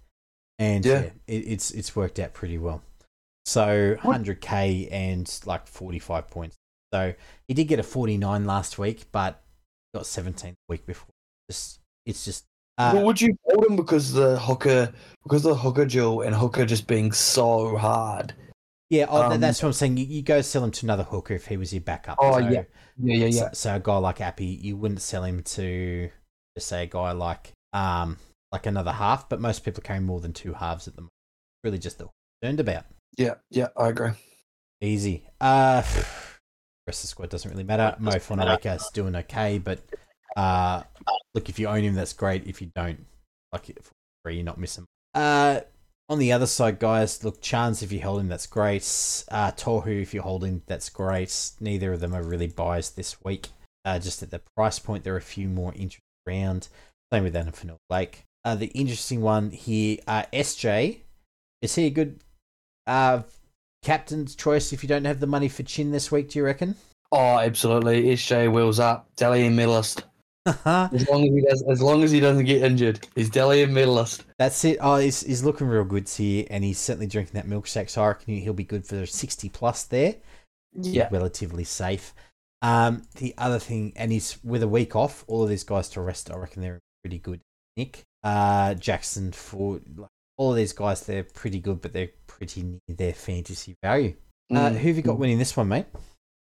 [0.58, 1.10] and yeah, Yeah.
[1.26, 2.82] it, it's it's worked out pretty well.
[3.44, 6.56] So 100k and like 45 points.
[6.94, 7.14] So
[7.48, 9.42] he did get a 49 last week, but
[9.94, 11.08] got 17 the week before.
[11.50, 12.44] Just it's just
[12.78, 16.64] uh, well, would you hold him because the hooker, because the hooker duel and hooker
[16.64, 18.32] just being so hard?
[18.90, 19.06] Yeah.
[19.08, 19.96] Oh, um, that's what I'm saying.
[19.96, 22.18] You, you go sell him to another hooker if he was your backup.
[22.20, 22.62] Oh, So- yeah.
[23.02, 23.50] Yeah, yeah, So, yeah.
[23.52, 26.10] so a guy like Api, you wouldn't sell him to,
[26.56, 28.18] just say a guy like um
[28.52, 31.12] like another half, but most people carry more than two halves at the moment.
[31.64, 32.08] Really, just the
[32.42, 32.84] concerned about.
[33.16, 34.10] Yeah, yeah, I agree.
[34.80, 35.24] Easy.
[35.40, 35.82] Uh,
[36.86, 37.94] rest of the squad doesn't really matter.
[37.98, 39.78] Mo Fonaweka's doing okay, but
[40.36, 40.82] uh,
[41.34, 42.46] look, if you own him, that's great.
[42.46, 43.06] If you don't,
[43.52, 43.70] like,
[44.24, 44.86] three, you're not missing.
[45.14, 45.60] Uh,
[46.10, 48.82] on the other side, guys, look, Chance, if you hold him, that's great.
[49.30, 51.52] Uh, Tohu, if you hold him, that's great.
[51.60, 53.50] Neither of them are really biased this week.
[53.84, 56.68] Uh, just at the price point, there are a few more interesting around.
[57.12, 57.52] Same with Anna
[57.88, 58.24] Lake.
[58.44, 60.98] Uh, the interesting one here, uh, SJ,
[61.62, 62.18] is he a good
[62.88, 63.22] uh,
[63.82, 66.74] captain's choice if you don't have the money for Chin this week, do you reckon?
[67.12, 68.02] Oh, absolutely.
[68.14, 69.08] SJ wheels up.
[69.16, 70.02] Dally M medalist.
[70.46, 73.74] As long as he does, as long as he doesn't get injured, he's Dally M
[73.74, 74.24] medalist.
[74.38, 74.78] That's it.
[74.80, 77.90] Oh, he's, he's looking real good here, and he's certainly drinking that milkshake.
[77.90, 80.16] So I reckon he'll be good for sixty plus there.
[80.72, 82.14] Yeah, relatively safe.
[82.62, 86.00] Um, the other thing, and he's with a week off, all of these guys to
[86.00, 86.30] rest.
[86.30, 87.40] I reckon they're pretty good.
[87.76, 89.80] Nick, uh, Jackson, for
[90.38, 94.14] all of these guys, they're pretty good, but they're pretty near their fantasy value.
[94.50, 94.76] Uh, mm.
[94.76, 95.86] who have you got winning this one, mate?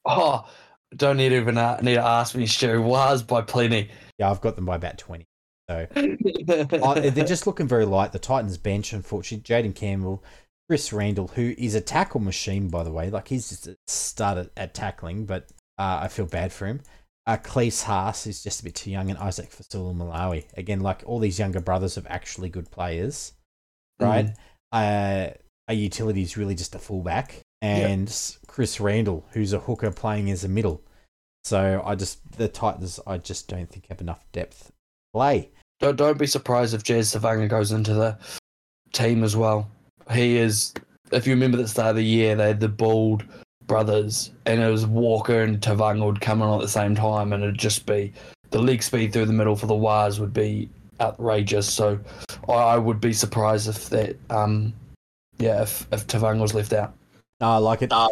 [0.06, 0.50] Oh,
[0.96, 2.82] don't need to even uh, need to ask me, Stu.
[2.82, 3.90] Was by plenty.
[4.18, 5.26] Yeah, I've got them by about twenty.
[5.70, 8.14] So they're just looking very light.
[8.14, 10.24] The Titans bench, unfortunately, Jayden Campbell,
[10.70, 13.10] Chris Randall, who is a tackle machine, by the way.
[13.10, 16.82] Like he's just started at tackling, but uh, I feel bad for him.
[17.26, 20.46] Uh, Klese Haas is just a bit too young, and Iszac Fa'asuamaleaui.
[20.56, 23.34] Again, like all these younger brothers of actually good players,
[24.00, 24.28] right?
[24.28, 24.36] Mm.
[24.72, 25.34] Uh,
[25.68, 28.48] a utility is really just a fullback and yep.
[28.48, 30.82] Chris Randall, who's a hooker playing as a middle.
[31.44, 34.72] So I just the Titans, I just don't think have enough depth
[35.14, 35.50] play.
[35.80, 38.18] Don't don't be surprised if Jazz Tevaga goes into the
[38.94, 39.70] team as well.
[40.12, 40.74] He is.
[41.12, 43.24] If you remember the start of the year, they had the bald
[43.66, 47.44] brothers, and it was Walker and Tevaga would come on at the same time, and
[47.44, 48.12] it'd just be
[48.50, 51.72] the leg speed through the middle for the wires would be outrageous.
[51.72, 52.00] So
[52.50, 54.74] I would be surprised if that, um,
[55.38, 56.97] yeah, if if Tevaga was left out.
[57.40, 57.92] No, I like it.
[57.92, 58.10] Uh,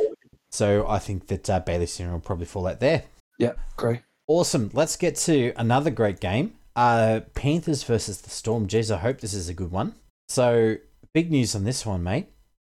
[0.52, 3.04] so I think that uh, Bailey Senior will probably fall out there.
[3.40, 4.02] Yeah, great.
[4.28, 4.70] Awesome.
[4.74, 6.56] Let's get to another great game.
[6.76, 8.68] Uh, Panthers versus the Storm.
[8.68, 9.96] Jeez, I hope this is a good one.
[10.30, 10.76] So,
[11.14, 12.28] big news on this one, mate.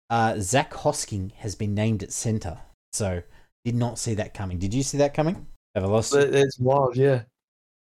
[0.10, 2.60] Uh, Zac Hosking has been named at centre.
[2.94, 3.24] So,
[3.64, 4.60] did not see that coming.
[4.60, 5.48] Did you see that coming?
[5.76, 6.14] Ever lost?
[6.16, 7.24] It's wild, yeah.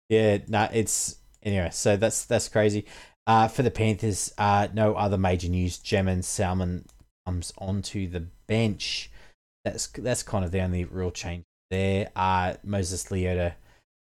[0.09, 1.71] Yeah, no, nah, it's anyway.
[1.73, 2.87] So that's that's crazy.
[3.27, 5.79] Uh, for the Panthers, uh, no other major news.
[5.79, 6.87] Jaeman Salmon
[7.29, 9.11] comes onto the bench.
[9.65, 12.09] That's that's kind of the only real change there.
[12.17, 13.53] Uh, Moses Leota,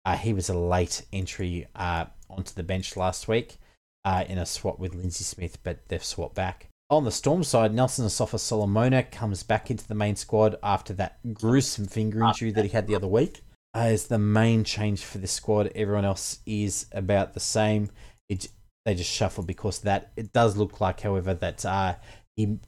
[0.03, 3.57] uh, he was a late entry uh, onto the bench last week
[4.03, 6.67] uh, in a swap with Lindsay Smith, but they've swapped back.
[6.89, 11.17] On the Storm side, Nelson Asofa Solomona comes back into the main squad after that
[11.33, 13.41] gruesome finger injury that he had the other week.
[13.75, 15.71] Uh, is the main change for this squad.
[15.73, 17.89] Everyone else is about the same.
[18.29, 18.49] It,
[18.85, 20.11] they just shuffle because that.
[20.17, 21.95] It does look like, however, that uh,
[22.35, 22.59] he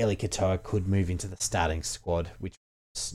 [0.00, 2.56] Eli Katoa could move into the starting squad, which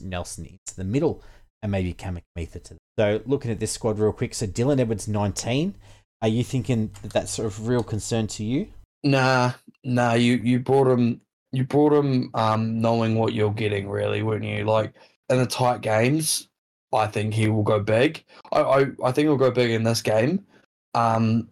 [0.02, 1.22] Nelson into the middle,
[1.62, 2.68] and maybe Kamikamica to.
[2.70, 2.78] Them.
[2.98, 5.74] So looking at this squad real quick, so Dylan Edwards nineteen.
[6.22, 8.68] Are you thinking that that's sort of real concern to you?
[9.04, 9.52] Nah,
[9.84, 10.14] nah.
[10.14, 11.20] You you brought him.
[11.52, 14.64] You brought him um, knowing what you're getting, really, weren't you?
[14.64, 14.94] Like
[15.28, 16.48] in the tight games,
[16.92, 18.24] I think he will go big.
[18.50, 20.46] I I, I think he'll go big in this game.
[20.94, 21.48] Um,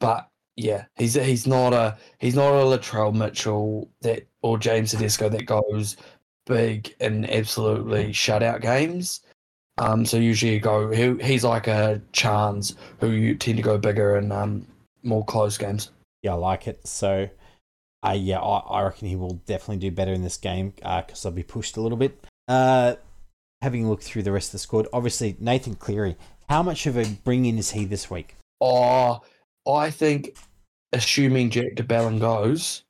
[0.00, 5.28] but yeah, he's he's not a he's not a Latrell Mitchell that or James Tedesco
[5.28, 5.96] that goes
[6.46, 9.20] big in absolutely shutout games.
[9.78, 13.78] Um, so usually you go he, he's like a chance who you tend to go
[13.78, 14.66] bigger in um,
[15.02, 15.90] more close games.
[16.22, 16.86] Yeah, I like it.
[16.86, 17.28] So,
[18.06, 21.28] uh, yeah, I, I reckon he will definitely do better in this game because uh,
[21.28, 22.24] I'll be pushed a little bit.
[22.46, 22.96] Uh,
[23.62, 26.16] having looked through the rest of the squad, obviously Nathan Cleary.
[26.48, 28.36] How much of a bring in is he this week?
[28.60, 29.22] Oh,
[29.66, 30.36] I think,
[30.92, 32.84] assuming Jack de Belin goes,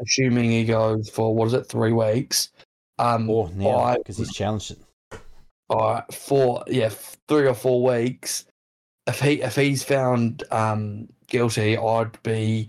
[0.00, 2.50] assuming he goes for what is it, three weeks?
[2.98, 4.78] Um, or now because he's challenged it.
[5.68, 6.90] All right, four, yeah,
[7.28, 8.44] three or four weeks.
[9.06, 12.68] If he if he's found um, guilty, I'd be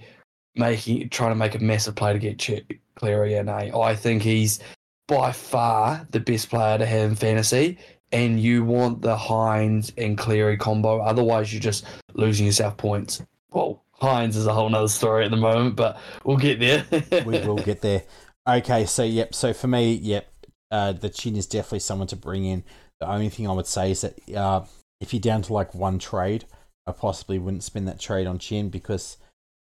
[0.55, 3.49] making trying to make a massive play to get Ch- Cleary in.
[3.49, 3.71] Eh?
[3.77, 4.59] I think he's
[5.07, 7.77] by far the best player to have in fantasy,
[8.11, 10.99] and you want the Hynes and Cleary combo.
[10.99, 13.21] Otherwise, you're just losing yourself points.
[13.51, 16.85] Well, Hynes is a whole nother story at the moment, but we'll get there.
[17.25, 18.03] we will get there.
[18.47, 19.33] Okay, so yep.
[19.33, 20.31] So for me, yep,
[20.71, 22.63] uh, the chin is definitely someone to bring in.
[22.99, 24.65] The only thing I would say is that uh,
[25.01, 26.45] if you're down to like one trade,
[26.87, 29.17] I possibly wouldn't spend that trade on chin because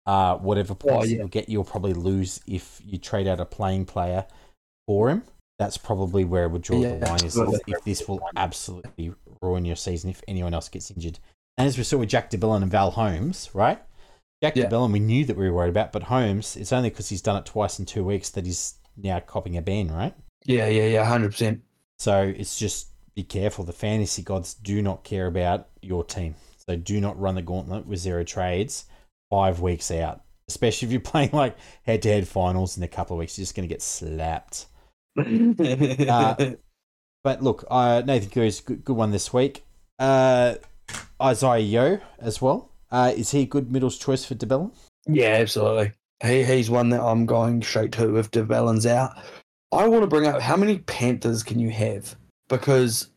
[0.06, 1.17] uh, whatever points oh, yeah.
[1.17, 4.25] you'll get, you'll probably lose if you trade out a playing player
[4.88, 5.23] for him
[5.62, 9.63] that's probably where would draw yeah, the line is if, if, this will absolutely ruin
[9.63, 11.19] your season if anyone else gets injured.
[11.56, 13.80] And as we saw with Jack de Belin and Val Holmes, right?
[14.41, 14.63] Jack yeah.
[14.63, 17.21] de Belin, we knew that we were worried about, but Holmes, it's only because he's
[17.21, 20.15] done it twice in two weeks that he's now copping a ban, right?
[20.45, 21.62] Yeah, yeah, yeah, hundred percent.
[22.00, 23.63] So it's just be careful.
[23.63, 27.86] The fantasy gods do not care about your team, so do not run the gauntlet
[27.86, 28.86] with zero trades
[29.30, 33.15] five weeks out, especially if you're playing like head to head finals in a couple
[33.15, 33.38] of weeks.
[33.38, 34.65] You're just going to get slapped.
[35.17, 36.36] Uh,
[37.24, 39.63] But look, uh, Nathan Goo's good, good one this week.
[40.00, 40.56] Uh,
[41.21, 42.71] Isaiah Yeo as well.
[42.91, 44.71] Uh, is he a good middles choice for de Belin?
[45.08, 45.91] yeah, absolutely.
[46.24, 49.17] He he's one that I'm going straight to if de Belin's out.
[49.71, 52.15] I want to bring up how many Panthers can you have?
[52.50, 53.08] Because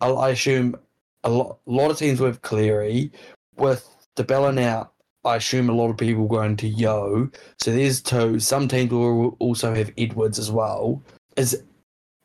[0.00, 0.76] I, I assume
[1.24, 3.12] a lot, a lot of teams with Cleary,
[3.56, 4.92] with de Belin out,
[5.24, 7.30] I assume a lot of people going to Yeo.
[7.60, 8.40] So there's two.
[8.40, 11.02] Some teams will also have Edwards as well.
[11.36, 11.62] Is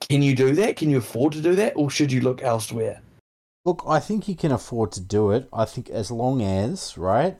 [0.09, 0.77] can you do that?
[0.77, 3.01] Can you afford to do that, or should you look elsewhere?
[3.65, 5.49] Look, I think you can afford to do it.
[5.51, 7.37] I think as long as, right,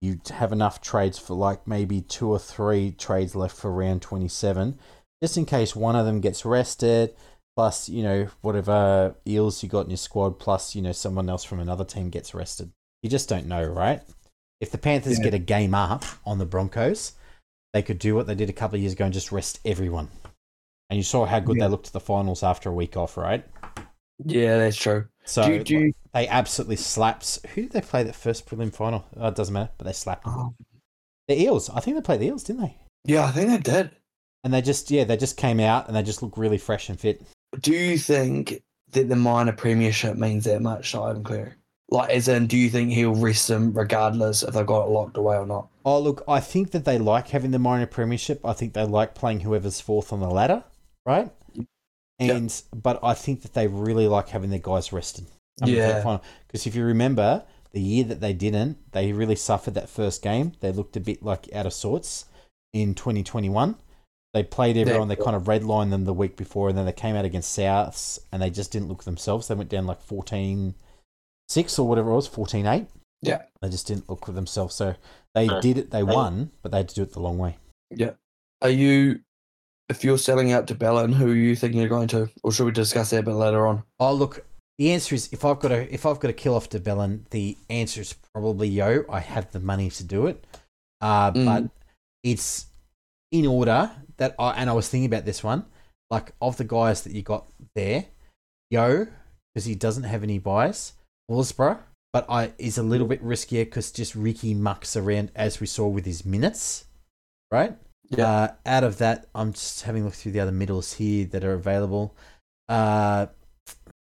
[0.00, 4.78] you have enough trades for like maybe two or three trades left for round 27,
[5.22, 7.14] just in case one of them gets rested,
[7.54, 11.44] plus, you know, whatever eels you got in your squad, plus, you know, someone else
[11.44, 12.70] from another team gets rested.
[13.02, 14.02] You just don't know, right?
[14.60, 15.24] If the Panthers Yeah.
[15.24, 17.12] get a game up on the Broncos,
[17.72, 20.08] they could do what they did a couple of years ago and just rest everyone.
[20.90, 21.64] And you saw how good Yeah.
[21.66, 23.44] they looked at the finals after a week off, right?
[24.24, 25.06] Yeah, that's true.
[25.24, 27.38] So do, do you, they absolutely slaps.
[27.54, 29.04] Who did they play that first prelim final?
[29.16, 30.52] Oh, it doesn't matter, but they slapped oh,
[31.28, 31.70] the Eels.
[31.70, 32.76] I think they played the Eels, didn't they?
[33.04, 33.90] yeah, I think they did.
[34.42, 36.98] And they just yeah, they just came out and they just look really fresh and
[36.98, 37.22] fit.
[37.60, 41.52] Do you think that the minor premiership means that much to Ivan Cleary?
[41.90, 45.16] Like, as in, do you think he'll rest them regardless if they've got it locked
[45.16, 45.68] away or not?
[45.84, 48.44] Oh look, I think that they like having the minor premiership.
[48.44, 50.64] I think they like playing whoever's fourth on the ladder,
[51.06, 51.30] right?
[52.18, 55.26] And but I think that they really like having their guys rested.
[55.64, 56.18] Yeah.
[56.46, 60.52] Because if you remember, the year that they didn't, they really suffered that first game.
[60.60, 62.26] They looked a bit like out of sorts
[62.72, 63.76] in 2021.
[64.32, 65.08] They played everyone.
[65.08, 68.18] They kind of redlined them the week before, and then they came out against Souths,
[68.30, 69.48] and they just didn't look themselves.
[69.48, 70.74] They went down like 14
[71.48, 72.86] 6 or whatever it was, 14 8.
[73.22, 73.42] Yeah.
[73.60, 74.74] They just didn't look for themselves.
[74.76, 74.94] So
[75.34, 75.60] they No.
[75.60, 77.58] did it, they won, but they had to do it the long way.
[77.90, 78.12] Yeah.
[78.62, 79.20] Are you,
[79.90, 82.30] if you're selling out to Bellin, who are you thinking you're going to?
[82.42, 83.82] Or should we discuss that a bit later on?
[83.98, 84.44] Oh look,
[84.78, 87.26] the answer is if I've got to if I've got to kill off de Belin,
[87.30, 89.04] the answer is probably Yeo.
[89.10, 90.46] I have the money to do it,
[91.00, 91.44] uh, Mm.
[91.44, 91.70] but
[92.22, 92.66] it's
[93.32, 95.66] in order that I and I was thinking about this one.
[96.10, 98.06] Like of the guys that you got there,
[98.70, 99.06] Yeo
[99.52, 100.92] because he doesn't have any bias.
[101.28, 101.78] Horsburgh,
[102.12, 105.86] but I is a little bit riskier because just Ricky mucks around as we saw
[105.88, 106.86] with his minutes,
[107.50, 107.76] right?
[108.10, 108.26] Yeah.
[108.26, 111.44] Uh, out of that, I'm just having a look through the other middles here that
[111.44, 112.16] are available.
[112.68, 113.26] Uh,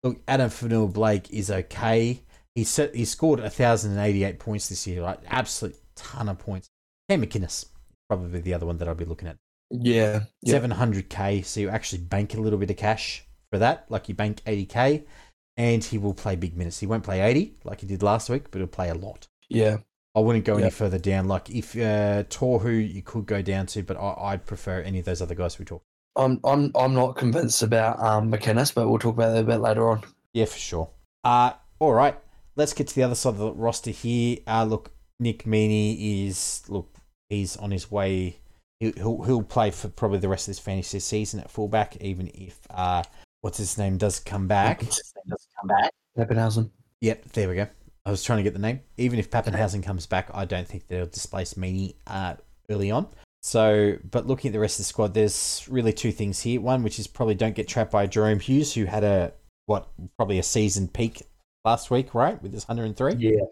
[0.04, 2.22] look, Adam Fanua Blake is okay.
[2.56, 5.20] He set, he scored 1,088 points this year, right?
[5.28, 6.70] Absolute ton of points.
[7.10, 7.66] Cam McInnes,
[8.10, 9.38] probably the other one that I'll be looking at.
[9.72, 10.24] Yeah.
[10.42, 10.60] yeah.
[10.60, 13.86] 700k, so you actually bank a little bit of cash for that.
[13.90, 15.04] Like you bank 80k,
[15.58, 16.80] and he will play big minutes.
[16.80, 19.28] He won't play 80 like he did last week, but he'll play a lot.
[19.50, 19.78] Yeah.
[20.16, 21.28] I wouldn't go any further down.
[21.28, 25.06] Like if uh, Torhu, you could go down to, but I, I'd prefer any of
[25.06, 25.86] those other guys we talked.
[26.16, 29.58] I'm I'm I'm not convinced about um McInnes, but we'll talk about that a bit
[29.58, 30.04] later on.
[30.34, 30.90] Yeah, for sure.
[31.24, 32.18] Uh, all right.
[32.56, 34.38] Let's get to the other side of the roster here.
[34.46, 36.96] Uh, look, Nick Meaney is look,
[37.30, 38.38] he's on his way.
[38.80, 42.60] He'll, he'll play for probably the rest of this fantasy season at fullback, even if
[42.70, 43.02] uh,
[43.42, 44.80] what's his name does come back.
[45.30, 45.92] Does come back.
[46.18, 46.70] Papenhuyzen.
[47.00, 47.68] Yep, there we go.
[48.06, 48.82] I was trying to get the name.
[48.98, 52.36] Even if Papenhuyzen comes back, I don't think they'll displace Meaney uh,
[52.70, 53.08] early on.
[53.42, 56.62] So, but looking at the rest of the squad, there's really two things here.
[56.62, 59.34] One, which is probably don't get trapped by Jahrome Hughes, who had a
[59.66, 61.24] what probably a season peak
[61.66, 63.16] last week, right, with his 103.
[63.16, 63.44] Yeah.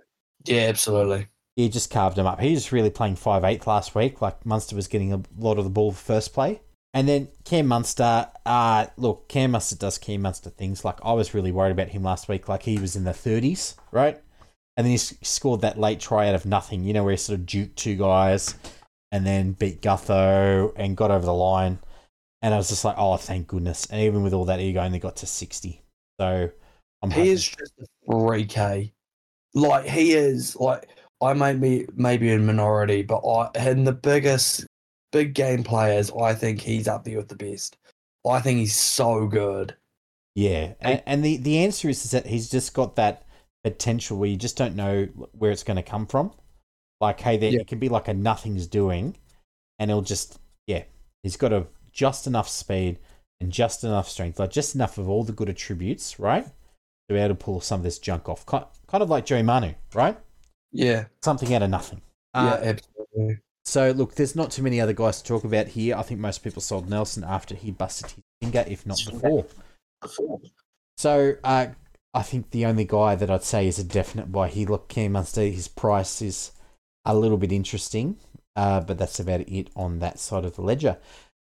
[0.45, 1.27] Yeah, absolutely.
[1.55, 2.39] He just carved him up.
[2.39, 4.21] He was really playing 5'8 last week.
[4.21, 6.61] Like Munster was getting a lot of the ball first play.
[6.93, 10.83] And then Cam Munster, uh, look, Cam Munster does Cam Munster things.
[10.83, 12.49] Like I was really worried about him last week.
[12.49, 14.21] Like he was in the 30s, right?
[14.81, 17.39] And then he scored that late try out of nothing, you know, where he sort
[17.39, 18.55] of duked two guys
[19.11, 21.77] and then beat Gutho and got over the line.
[22.41, 23.85] And I was just like, oh, thank goodness.
[23.91, 25.83] And even with all that ego, only got to 60.
[26.19, 26.49] So
[27.03, 28.91] I'm He is just a three K.
[29.53, 30.89] Like he is like
[31.21, 34.65] I may be maybe in minority, but I in the biggest
[35.11, 37.77] big game players, I think he's up there with the best.
[38.27, 39.75] I think he's so good.
[40.33, 43.27] Yeah, and, and the, the answer is, is that he's just got that
[43.63, 46.31] potential where you just don't know where it's going to come from.
[46.99, 47.61] Like, hey, there Yeah.
[47.61, 49.17] it can be like a nothing's doing,
[49.79, 50.83] and he'll just yeah,
[51.23, 52.99] he's got a just enough speed
[53.39, 57.17] and just enough strength, like just enough of all the good attributes, right, to be
[57.17, 58.45] able to pull some of this junk off.
[58.45, 60.17] Kind, of like Joey Manu, right?
[60.71, 62.01] Yeah, Something out of nothing.
[62.33, 63.39] Uh, yeah, absolutely.
[63.65, 65.95] so look, there's not too many other guys to talk about here.
[65.97, 69.45] I think most people sold Nelson after he busted his finger, if not before.
[70.97, 71.67] So uh,
[72.13, 74.67] I think the only guy that I'd say is a definite buy here.
[74.67, 76.51] Look, Cam Munster, his price is
[77.05, 78.17] a little bit interesting.
[78.55, 80.97] Uh, but that's about it on that side of the ledger.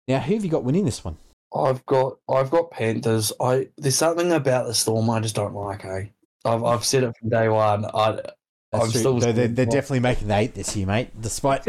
[0.08, 1.16] Now, who have you got winning this one?
[1.54, 3.32] I've got I've got Panthers.
[3.40, 5.84] I there's something about the Storm I just don't like.
[5.84, 6.06] Eh?
[6.44, 7.84] I've I've said it from day one.
[7.86, 9.00] I That's I'm true.
[9.00, 11.10] still Though they're, they're definitely making the eight this year, mate.
[11.20, 11.66] Despite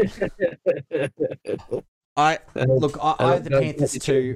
[2.16, 4.34] I look, I, I have the Panthers too.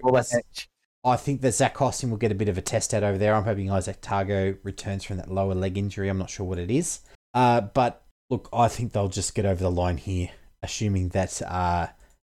[1.04, 3.34] I think that Zach Costin will get a bit of a test out over there.
[3.34, 6.08] I'm hoping Isaac Targo returns from that lower leg injury.
[6.08, 7.00] I'm not sure what it is.
[7.34, 10.30] Uh, but look, I think they'll just get over the line here,
[10.62, 11.88] assuming that uh,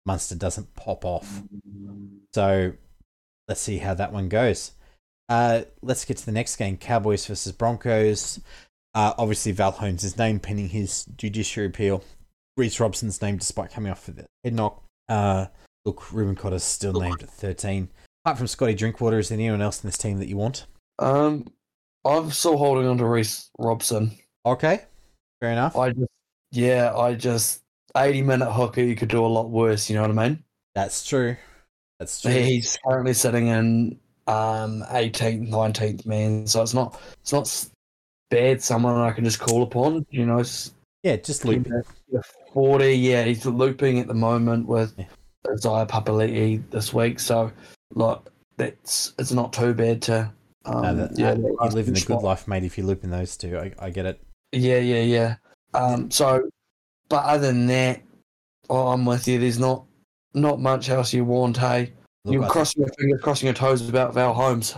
[0.05, 1.41] Munster doesn't pop off.
[2.35, 2.73] So
[3.47, 4.73] let's see how that one goes.
[5.29, 8.39] Uh, let's get to the next game Cowboys versus Broncos.
[8.93, 12.03] Uh, obviously, Val Holmes is named pending his judiciary appeal.
[12.57, 14.83] Reece Robson's named despite coming off for the head knock.
[15.07, 15.47] Uh,
[15.85, 17.89] look, Reuben Cotter's still named at 13.
[18.25, 20.65] Apart from Scotty Drinkwater, is there anyone else in this team that you want?
[20.99, 21.47] Um,
[22.05, 24.11] I'm still holding on to Reece Robson.
[24.45, 24.81] Okay,
[25.41, 25.75] fair enough.
[25.77, 26.09] I just
[26.51, 27.61] yeah, I just
[27.95, 28.81] 80 minute hooker.
[28.81, 29.89] You could do a lot worse.
[29.89, 30.43] You know what I mean?
[30.75, 31.35] That's true.
[31.99, 32.31] That's true.
[32.31, 37.69] He's currently sitting in um 18th, 19th man, so it's not it's not
[38.29, 38.61] bad.
[38.61, 40.05] Someone I can just call upon.
[40.09, 40.43] You know,
[41.03, 41.67] yeah, just loop.
[41.67, 42.21] you know,
[42.53, 42.93] 40.
[42.93, 45.05] Yeah, he's looping at the moment with Yeah.
[45.49, 47.19] Isaiah Papali'i this week.
[47.19, 47.51] So
[47.93, 50.31] look, that's it's not too bad to.
[50.65, 53.09] Um, No, that, yeah, you live in the good life, mate, if you loop in
[53.09, 53.57] those two.
[53.57, 54.21] I, I get it.
[54.51, 55.35] Yeah, yeah, yeah.
[55.73, 56.49] Um, so,
[57.07, 58.01] but other than that,
[58.69, 59.39] oh, I'm with you.
[59.39, 59.85] There's not
[60.33, 61.57] not much else you want.
[61.57, 61.93] Hey,
[62.25, 64.75] Look, you're I crossing your fingers, crossing your toes about Val Holmes.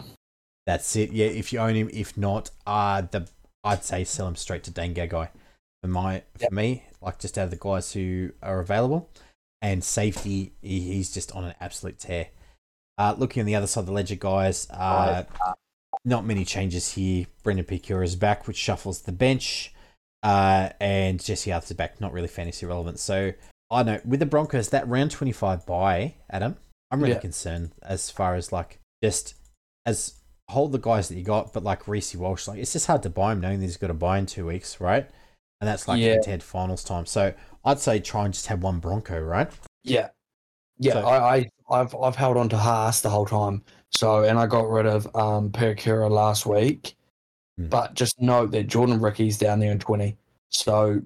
[0.68, 1.12] That's it.
[1.12, 3.28] Yeah, if you own him, if not, uh the
[3.64, 5.30] I'd say sell him straight to Dane Gagai.
[5.82, 6.52] For my for Yep.
[6.52, 9.10] me, like just out of the guys who are available,
[9.62, 12.28] and safety, he, he's just on an absolute tear.
[13.02, 15.24] Uh, looking on the other side of the ledger, guys, uh,
[16.06, 17.26] not many changes here.
[17.42, 19.74] Brendan Piakura is back, which shuffles the bench,
[20.22, 22.00] uh, and Jesse Arthars back.
[22.00, 23.00] Not really fantasy relevant.
[23.00, 23.34] So
[23.72, 26.58] I know with the Broncos, that round twenty five bye, Adam,
[26.92, 27.20] I'm really Yeah.
[27.22, 29.34] concerned as far as like just
[29.88, 30.14] as
[30.50, 33.10] hold the guys that you got, but like Reece Walsh, like it's just hard to
[33.10, 35.10] buy him knowing that he's got to buy in two weeks, right?
[35.60, 36.18] And that's like Yeah.
[36.24, 37.08] head finals time.
[37.08, 37.34] So
[37.66, 39.50] I'd say try and just have one Bronco, right?
[39.84, 40.10] Yeah,
[40.82, 40.94] yeah.
[40.94, 43.64] So- I, I, I've, I've held on to Haas the whole time.
[43.92, 46.96] So, and I got rid of um last week.
[47.58, 47.68] Hmm.
[47.68, 50.18] But just note that Jordan Riki's down there in 20.
[50.50, 51.02] So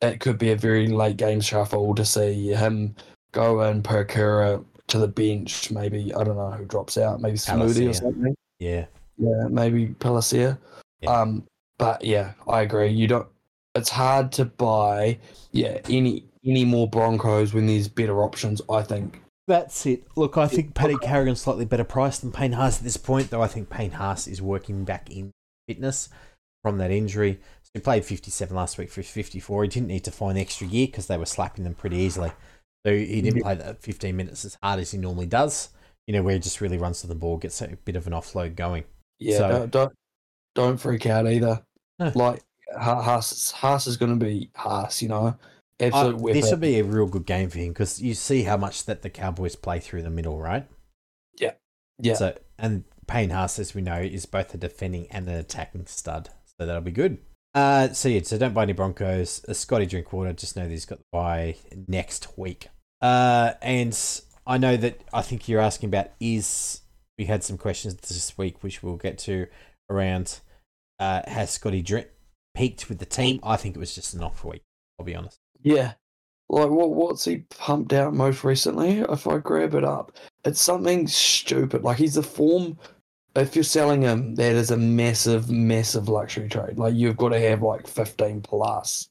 [0.00, 2.94] it could be a very late game shuffle to see him
[3.32, 5.70] go and Piakura to the bench.
[5.70, 7.20] Maybe I don't know who drops out.
[7.20, 8.36] Maybe Smoothie or something.
[8.58, 8.86] Yeah.
[9.18, 10.58] Yeah, maybe Palasia.
[11.00, 11.10] Yeah.
[11.10, 11.44] Um,
[11.78, 12.88] but yeah, I agree.
[12.88, 13.28] You don't.
[13.74, 15.18] It's hard to buy.
[15.52, 18.60] Yeah, any any more Broncos when there's better options.
[18.70, 19.22] I think.
[19.48, 20.04] That's it.
[20.16, 23.42] Look, I think Paddy Carrigan's slightly better priced than Payne Haas at this point, though
[23.42, 25.30] I think Payne Haas is working back in
[25.68, 26.08] fitness
[26.64, 27.38] from that injury.
[27.62, 29.62] So he played 57 last week for 54.
[29.62, 32.32] He didn't need to find the extra year because they were slapping them pretty easily.
[32.84, 35.68] So he didn't play that 15 minutes as hard as he normally does,
[36.08, 38.12] you know, where he just really runs to the ball, gets a bit of an
[38.14, 38.82] offload going.
[39.20, 39.92] Yeah, So- don't, don't
[40.56, 41.62] don't freak out either.
[42.00, 42.10] No.
[42.16, 42.42] Like
[42.76, 45.02] Ha- Haas, Haas is going to be Haas.
[45.02, 45.36] You know,
[45.80, 48.84] absolute this will be a real good game for him because you see how much
[48.86, 50.66] that the Cowboys play through the middle, right?
[51.98, 55.86] yeah, So and Payne Haas, as we know, is both a defending and an attacking
[55.86, 56.30] stud.
[56.58, 57.18] So that'll be good.
[57.54, 59.44] Uh, so yeah, so don't buy any Broncos.
[59.48, 61.56] Uh, Scotty Drinkwater, just know that he's got the buy
[61.88, 62.68] next week.
[63.00, 63.98] Uh, and
[64.46, 66.80] I know that I think you're asking about is
[67.18, 69.46] we had some questions this week, which we'll get to
[69.90, 70.40] around.
[70.98, 72.08] Uh, has Scotty Drink
[72.54, 73.40] peaked with the team?
[73.42, 74.62] I think it was just an off week.
[74.98, 75.38] I'll be honest.
[75.66, 75.94] Yeah.
[76.48, 76.94] Like what?
[76.94, 79.00] What's he pumped out most recently?
[79.00, 80.12] If I grab it up,
[80.44, 81.82] it's something stupid.
[81.82, 82.78] Like he's a form.
[83.34, 86.78] If you're selling him, that is a massive, massive luxury trade.
[86.78, 89.08] Like you've got to have like 15 plus.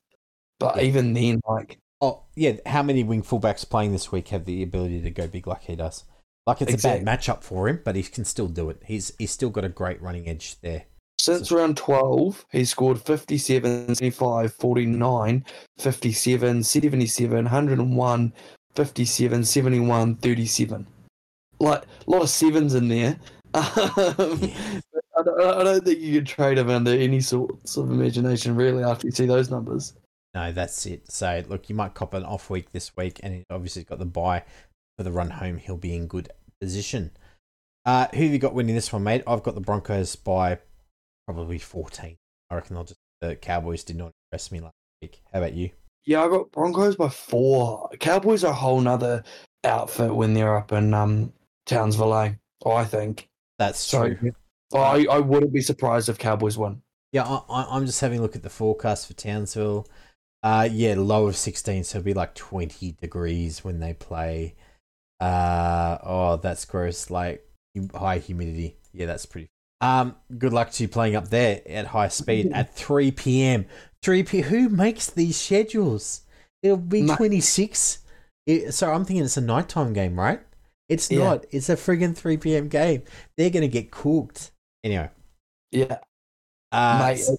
[0.60, 0.84] But Yeah.
[0.84, 5.02] even then, like Oh yeah, how many wing fullbacks playing this week have the ability
[5.02, 6.06] to go big like he does?
[6.48, 8.82] Like it's Exact- a bad matchup for him, but he can still do it.
[8.86, 10.86] He's he's still got a great running edge there.
[11.18, 15.46] Since round 12, he scored 57, 75, 49,
[15.80, 18.34] 57, 77, 101,
[18.76, 20.88] 57, 71, 37.
[21.60, 23.20] Like, a lot of sevens in there.
[23.56, 24.52] Um,
[25.18, 28.84] I, don't, I don't think you could trade him under any sorts of imagination, really,
[28.84, 29.94] after you see those numbers.
[30.34, 31.10] No, that's it.
[31.10, 34.06] So look, you might cop an off week this week, and he obviously got the
[34.06, 34.44] buy
[34.98, 35.58] for the run home.
[35.58, 37.12] He'll be in good position.
[37.86, 39.24] Uh, who have you got winning this one, mate?
[39.26, 40.60] I've got the Broncos by
[41.28, 42.18] probably fourteen.
[42.50, 45.22] I reckon they'll just the Cowboys did not impress me last week.
[45.32, 45.72] How about you?
[46.06, 47.90] Yeah, I got Broncos by four.
[48.00, 49.24] Cowboys are a whole nother
[49.64, 51.34] outfit when they're up in um,
[51.66, 52.34] Townsville, eh?
[52.66, 53.28] I think.
[53.58, 54.32] That's So true.
[54.74, 56.82] I, I wouldn't be surprised if Cowboys won.
[57.12, 59.88] Yeah, I, I, I'm just having a look at the forecast for Townsville.
[60.44, 64.56] Uh, yeah, low of 16, so it'll be like 20 degrees when they play.
[65.20, 67.10] Uh, oh, that's gross.
[67.10, 67.48] Like
[67.96, 68.78] high humidity.
[68.94, 69.48] Yeah, that's pretty.
[69.82, 73.66] Um, good luck to you playing up there at high speed at 3 p.m.
[74.02, 74.42] 3 p.
[74.42, 76.22] Who makes these schedules?
[76.64, 78.00] It'll be Ma- 26.
[78.48, 80.40] It, so I'm thinking it's a nighttime game, right?
[80.88, 81.24] It's Yeah.
[81.26, 81.46] not.
[81.52, 82.68] It's a friggin' 3 p.m.
[82.70, 83.04] game.
[83.38, 84.52] They're gonna get cooked.
[84.84, 85.10] Anyway,
[85.72, 85.98] Yeah,
[86.72, 87.18] uh, mate.
[87.18, 87.38] so,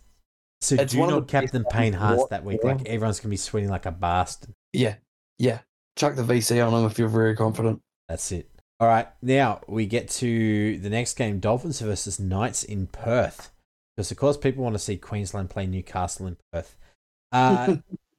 [0.61, 2.65] so it's do one not Captain Payne to that week.
[2.65, 2.79] watch.
[2.79, 4.53] Like everyone's gonna be sweating like a bastard.
[4.73, 4.97] Yeah,
[5.39, 5.61] yeah.
[5.97, 7.81] Chuck the VC on them if you're very confident.
[8.09, 8.51] That's it.
[8.79, 13.51] All right, now we get to the next game: Dolphins versus Knights in Perth.
[13.97, 16.77] Because of course, people want to see Queensland play Newcastle in Perth.
[17.33, 17.77] Uh,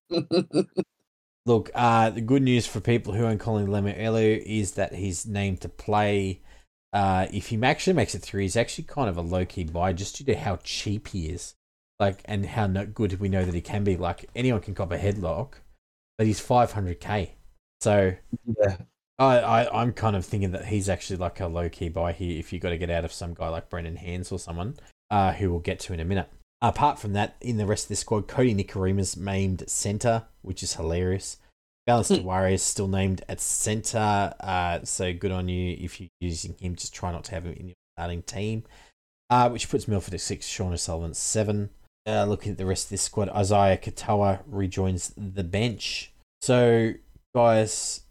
[1.46, 5.62] look, uh, the good news for people who own Connelly Lemuelu is that he's named
[5.62, 6.42] to play.
[6.92, 9.94] Uh, if he actually makes it through, he's actually kind of a low key buy
[9.94, 11.54] just due to how cheap he is,
[12.00, 13.96] like, and how no good we know that he can be.
[13.96, 15.54] Like anyone can cop a headlock,
[16.18, 17.36] but he's five hundred k.
[17.82, 18.78] So yeah,
[19.20, 22.40] I, I, I'm kind of thinking that he's actually like a low key buy here
[22.40, 24.76] if you got to get out of some guy like Brendan Hands or someone
[25.10, 26.30] uh, who we'll get to in a minute.
[26.62, 30.76] Apart from that, in the rest of this squad, Kodi Nikorima's named centre, which is
[30.76, 31.38] hilarious.
[31.86, 36.56] Balance to Warriors still named at centre, uh, so good on you if you're using
[36.60, 36.76] him.
[36.76, 38.64] Just try not to have him in your starting team,
[39.30, 41.70] uh, which puts Milford at six, Sean O'Sullivan at seven.
[42.06, 46.12] Uh, looking at the rest of this squad, Isaiah Katoa rejoins the bench.
[46.42, 46.94] So,
[47.36, 48.02] guys,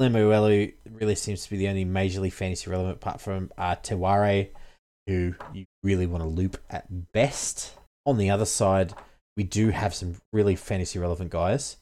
[0.00, 4.50] Lemuelu really seems to be the only majorly fantasy relevant apart from uh, Teware,
[5.06, 7.72] who you really want to loop at best.
[8.04, 8.92] On the other side,
[9.36, 11.76] we do have some really fantasy relevant guys.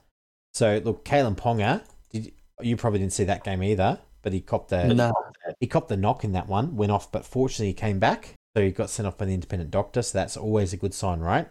[0.53, 4.71] So look, Kalyn Ponga, did you probably didn't see that game either, but he copped
[4.71, 5.13] the no,
[5.61, 8.35] he copped the knock in that one, went off, but fortunately he came back.
[8.57, 11.19] So he got sent off by the independent doctor, so that's always a good sign,
[11.19, 11.49] right?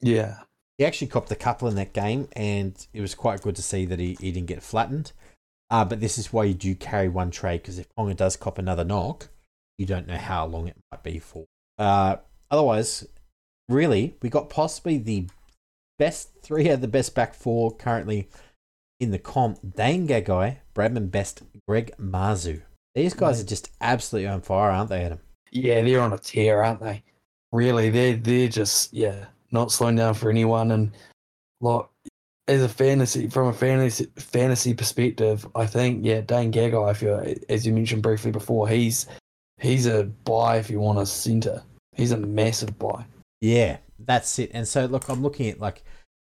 [0.00, 0.40] yeah,
[0.76, 3.86] He actually copped a couple in that game, and it was quite good to see
[3.86, 5.12] that he, he didn't get flattened.
[5.70, 8.58] Uh, but this is why you do carry one trade, because if Ponga does cop
[8.58, 9.28] another knock,
[9.78, 11.44] you don't know how long it might be for.
[11.78, 12.16] Uh,
[12.50, 13.06] otherwise,
[13.68, 15.28] really, we got possibly the
[15.98, 18.28] best three of the best back four currently
[19.00, 19.58] in the comp.
[19.74, 22.62] Dane Gagai, Bradman Best, Greg Marzhew.
[22.94, 25.20] These guys are just absolutely on fire, aren't they, Adam?
[25.50, 25.82] yeah.
[25.82, 27.02] They're on a tear, aren't they?
[27.52, 30.70] Really, they're they're just yeah, not slowing down for anyone.
[30.72, 30.92] And
[31.60, 31.86] like
[32.48, 37.36] as a fantasy from a fantasy fantasy perspective, I think yeah, Dane Gagai, if you
[37.48, 39.06] as you mentioned briefly before, he's
[39.58, 41.62] he's a buy if you want a centre.
[41.94, 43.06] He's a massive buy.
[43.40, 44.50] Yeah, that's it.
[44.54, 45.82] And so, look, I'm looking at like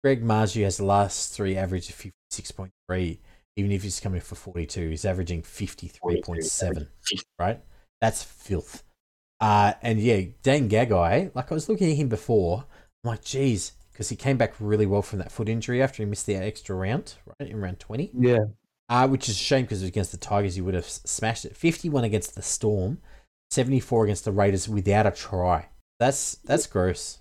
[0.02, 1.96] Greg Marzhew has the last three average of
[2.32, 3.18] 56.3.
[3.58, 6.86] Even if he's coming for 42, he's averaging 53.7,
[7.38, 7.60] right?
[8.00, 8.84] That's filth.
[9.40, 12.64] Uh, and yeah, Dan Gagai, like I was looking at him before,
[13.02, 16.06] I'm like, geez, because he came back really well from that foot injury after he
[16.06, 18.10] missed the extra round, right, in round 20.
[18.12, 18.40] Yeah,
[18.90, 21.56] Uh, which is a shame because against the Tigers, he would have smashed it.
[21.56, 22.98] 51 against the Storm,
[23.50, 25.68] 74 against the Raiders without a try.
[25.98, 27.20] That's that's gross.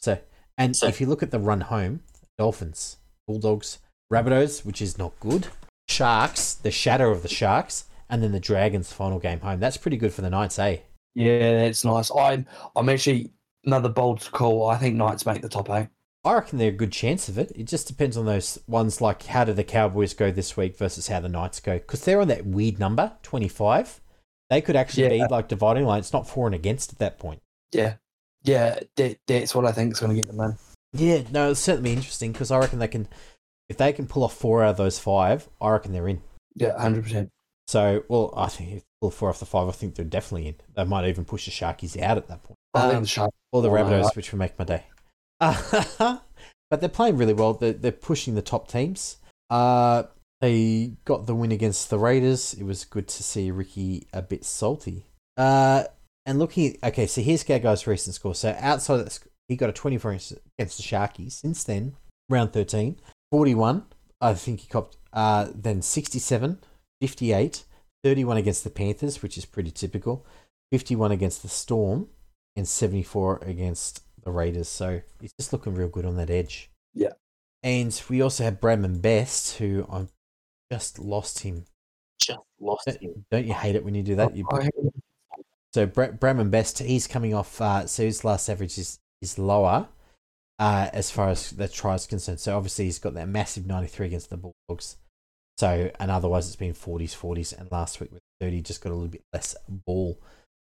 [0.00, 0.18] So,
[0.58, 2.00] and So- if you look at the run home,
[2.36, 3.78] Dolphins, Bulldogs,
[4.12, 5.48] Rabbitohs, which is not good,
[5.88, 9.60] Sharks, the shadow of the Sharks, and then the Dragons' final game home.
[9.60, 10.78] That's pretty good for the Knights, eh?
[11.14, 12.10] yeah, that's nice.
[12.14, 12.44] I'm
[12.76, 13.32] I'm actually
[13.66, 14.68] another bold call.
[14.68, 15.88] I think Knights make the top eight.
[16.24, 17.52] I reckon they're a good chance of it.
[17.54, 21.06] It just depends on those ones like how do the Cowboys go this week versus
[21.08, 21.74] how the Knights go.
[21.74, 24.00] Because they're on that weird number, 25.
[24.50, 25.26] They could actually Yeah.
[25.26, 26.00] be like dividing line.
[26.00, 27.42] It's not for and against at that point.
[27.72, 27.94] Yeah,
[28.42, 30.56] yeah, that, that's what I think is going to get them in.
[30.92, 33.08] Yeah, no, it's certainly interesting because I reckon they can,
[33.68, 36.22] if they can pull off four out of those five, I reckon they're in.
[36.54, 37.30] Yeah, hundred percent.
[37.68, 40.48] So, well, I think if they pull four off the five, I think they're definitely
[40.48, 40.54] in.
[40.74, 42.55] They might even push the Sharkies out at that point.
[42.76, 43.36] I think Um, the Sharks.
[43.52, 44.84] or the Oh, Rabbitohs, which would make my day.
[45.40, 47.54] but they're playing really well.
[47.54, 49.16] They're, they're pushing the top teams.
[49.50, 50.04] Uh,
[50.40, 52.54] they got the win against the Raiders.
[52.54, 55.06] It was good to see Ricky a bit salty.
[55.36, 55.84] Uh,
[56.24, 58.34] and looking at, okay, so here's Gagai's recent score.
[58.34, 59.18] So outside of that,
[59.48, 61.32] he got a 24 against against the Sharkies.
[61.32, 61.94] Since then,
[62.28, 62.98] round 13,
[63.30, 63.84] 41,
[64.20, 66.58] I think he copped, uh, then 67,
[67.00, 67.64] 58,
[68.02, 70.26] 31 against the Panthers, which is pretty typical,
[70.72, 72.08] 51 against the Storm,
[72.56, 74.68] and 74 against the Raiders.
[74.68, 76.70] So he's just looking real good on that edge.
[76.94, 77.12] Yeah.
[77.62, 80.12] And we also have Bradman Best, who I've
[80.70, 81.64] just lost him.
[82.20, 84.34] Just lost Don't, don't you hate it when you do that?
[84.36, 84.68] You, I-
[85.74, 87.60] so Bra- Bradman Best, he's coming off.
[87.60, 89.88] Uh, so his last average is is lower
[90.58, 92.40] uh, as far as the try is concerned.
[92.40, 94.96] So obviously he's got that massive 93 against the Bulldogs.
[95.58, 98.94] So and otherwise it's been 40s, 40s, and last week with 30 just got a
[98.94, 100.18] little bit less ball.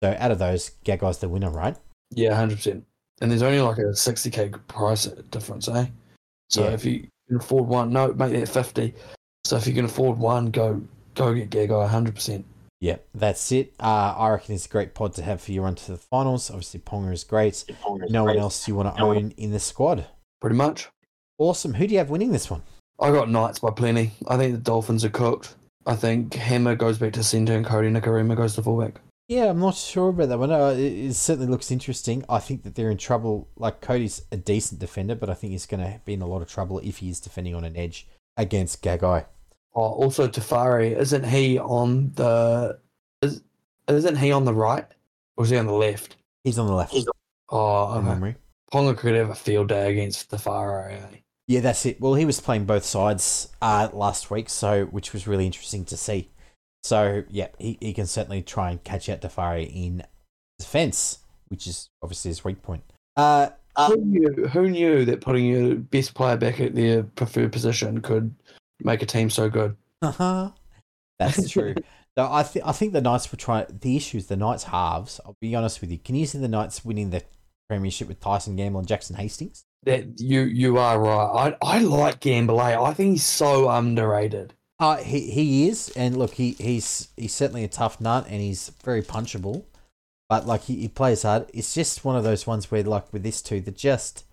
[0.04, 1.76] So out of those, Gagai's the winner, right?
[2.12, 2.86] Yeah, hundred percent.
[3.22, 5.88] And there's only like a sixty k price difference, eh?
[6.50, 6.72] So Yeah.
[6.72, 8.94] if you can afford one, no, make that fifty.
[9.46, 10.82] So if you can afford one, go
[11.16, 12.46] go get Gagai hundred percent.
[12.80, 13.74] Yeah, that's it.
[13.80, 16.52] Uh, I reckon it's a great pod to have for your run to the finals.
[16.52, 17.66] Obviously, Ponga is great.
[18.10, 20.06] No one else you want to own in the squad.
[20.40, 20.88] Pretty much.
[21.40, 21.74] Awesome.
[21.74, 22.62] Who do you have winning this one?
[23.00, 24.12] I got Knights by plenty.
[24.28, 25.56] I think the Dolphins are cooked.
[25.88, 29.02] I think Hammer goes back to centre and Kodi Nikorima goes to fullback.
[29.28, 30.52] Yeah, I'm not sure about that one.
[30.52, 32.24] Uh, it, it certainly looks interesting.
[32.30, 33.50] I think that they're in trouble.
[33.58, 36.42] Like Kodi's a decent defender, but I think he's going to be in a lot
[36.42, 38.08] of trouble if he is defending on an edge
[38.38, 39.26] against Gagai.
[39.76, 42.80] Oh, also Tafari, isn't he on the
[43.22, 43.44] is,
[43.88, 44.86] isn't he on the right?
[45.36, 46.16] Or is he on the left?
[46.44, 46.96] He's on the left.
[47.50, 48.06] Oh, okay.
[48.06, 48.36] memory.
[48.74, 50.94] Ponga could have a field day against Tafari.
[50.94, 51.18] Eh?
[51.48, 52.02] Yeah, that's it.
[52.02, 55.98] Well, he was playing both sides uh, last week, so which was really interesting to
[55.98, 56.30] see.
[56.88, 60.04] So yeah, he, he can certainly try and catch out Defari in
[60.58, 61.20] defense,
[61.50, 62.84] which is obviously his weak point.
[63.18, 68.02] Uh, who, knew, who knew that putting your best player back at their preferred position
[68.02, 68.34] could
[68.80, 69.76] make a team so good?
[70.02, 70.52] Uh-huh.
[71.20, 71.76] that's true.
[72.16, 73.66] No, I think I think the Knights were trying.
[73.82, 75.20] The issue is the Knights halves.
[75.26, 75.98] I'll be honest with you.
[75.98, 77.22] Can you see the Knights winning the
[77.68, 79.66] premiership with Tyson Gamble and Jackson Hastings?
[79.84, 81.54] That you you are right.
[81.62, 82.62] I I like Gamble.
[82.62, 84.54] I think he's so underrated.
[84.80, 88.72] Uh, he he is, and look, he he's he's certainly a tough nut, and he's
[88.84, 89.64] very punchable.
[90.30, 91.50] But like he, he plays hard.
[91.54, 94.24] It's just one of those ones where, like with this two, they're just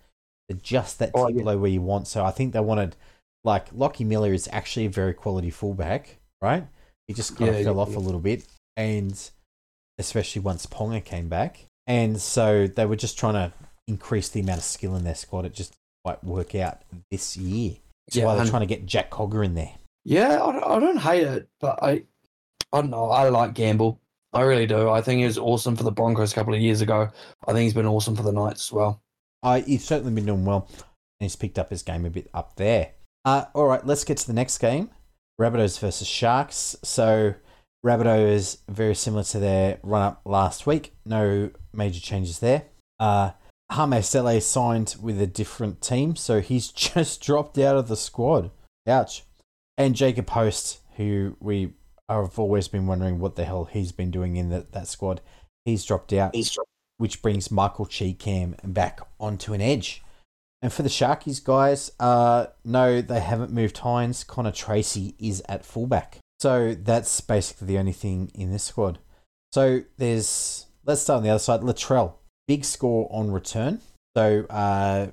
[0.47, 1.43] they're just that Oh, yeah.
[1.55, 2.07] where you want.
[2.07, 2.95] So I think they wanted
[3.43, 6.67] like Lachie Miller is actually a very quality fullback, right?
[7.07, 8.45] He just kind Yeah, of fell yeah, off a little bit,
[8.77, 9.17] and
[9.97, 13.53] especially once Ponga came back, and so they were just trying to
[13.87, 15.45] increase the amount of skill in their squad.
[15.45, 17.77] It just didn't quite work out this year.
[18.07, 19.71] That's Yeah, why they're and- trying to get Jack Cogger in there.
[20.05, 22.03] Yeah, I, don't- I don't hate it, but I
[22.71, 23.09] I don't know.
[23.09, 24.01] I like Gamble.
[24.33, 24.89] I really do.
[24.89, 27.09] I think he was awesome for the Broncos a couple of years ago.
[27.47, 29.01] I think he's been awesome for the Knights as well.
[29.41, 30.83] Uh, he's certainly been doing well, and
[31.19, 32.91] he's picked up his game a bit up there.
[33.23, 34.89] Uh, all right, let's get to the next game:
[35.39, 36.75] Rabbitohs versus Sharks.
[36.83, 37.35] So,
[37.85, 40.93] Rabbitohs very similar to their run-up last week.
[41.05, 42.63] No major changes there.
[42.99, 43.31] Uh,
[43.73, 48.51] Hame Sele signed with a different team, so he's just dropped out of the squad.
[48.87, 49.23] Ouch.
[49.77, 51.73] And Jacob Host, who we
[52.09, 55.21] have always been wondering what the hell he's been doing in that that squad,
[55.65, 56.35] he's dropped out
[56.97, 60.01] which brings Michael Chee-Kam back onto an edge.
[60.61, 64.25] And for the Sharkies guys, uh, no, they haven't moved Hynes.
[64.25, 66.19] Connor Tracey is at fullback.
[66.39, 68.99] So that's basically the only thing in this squad.
[69.51, 71.61] So there's, let's start on the other side.
[71.61, 72.13] Latrell,
[72.47, 73.81] big score on return.
[74.15, 75.07] So uh,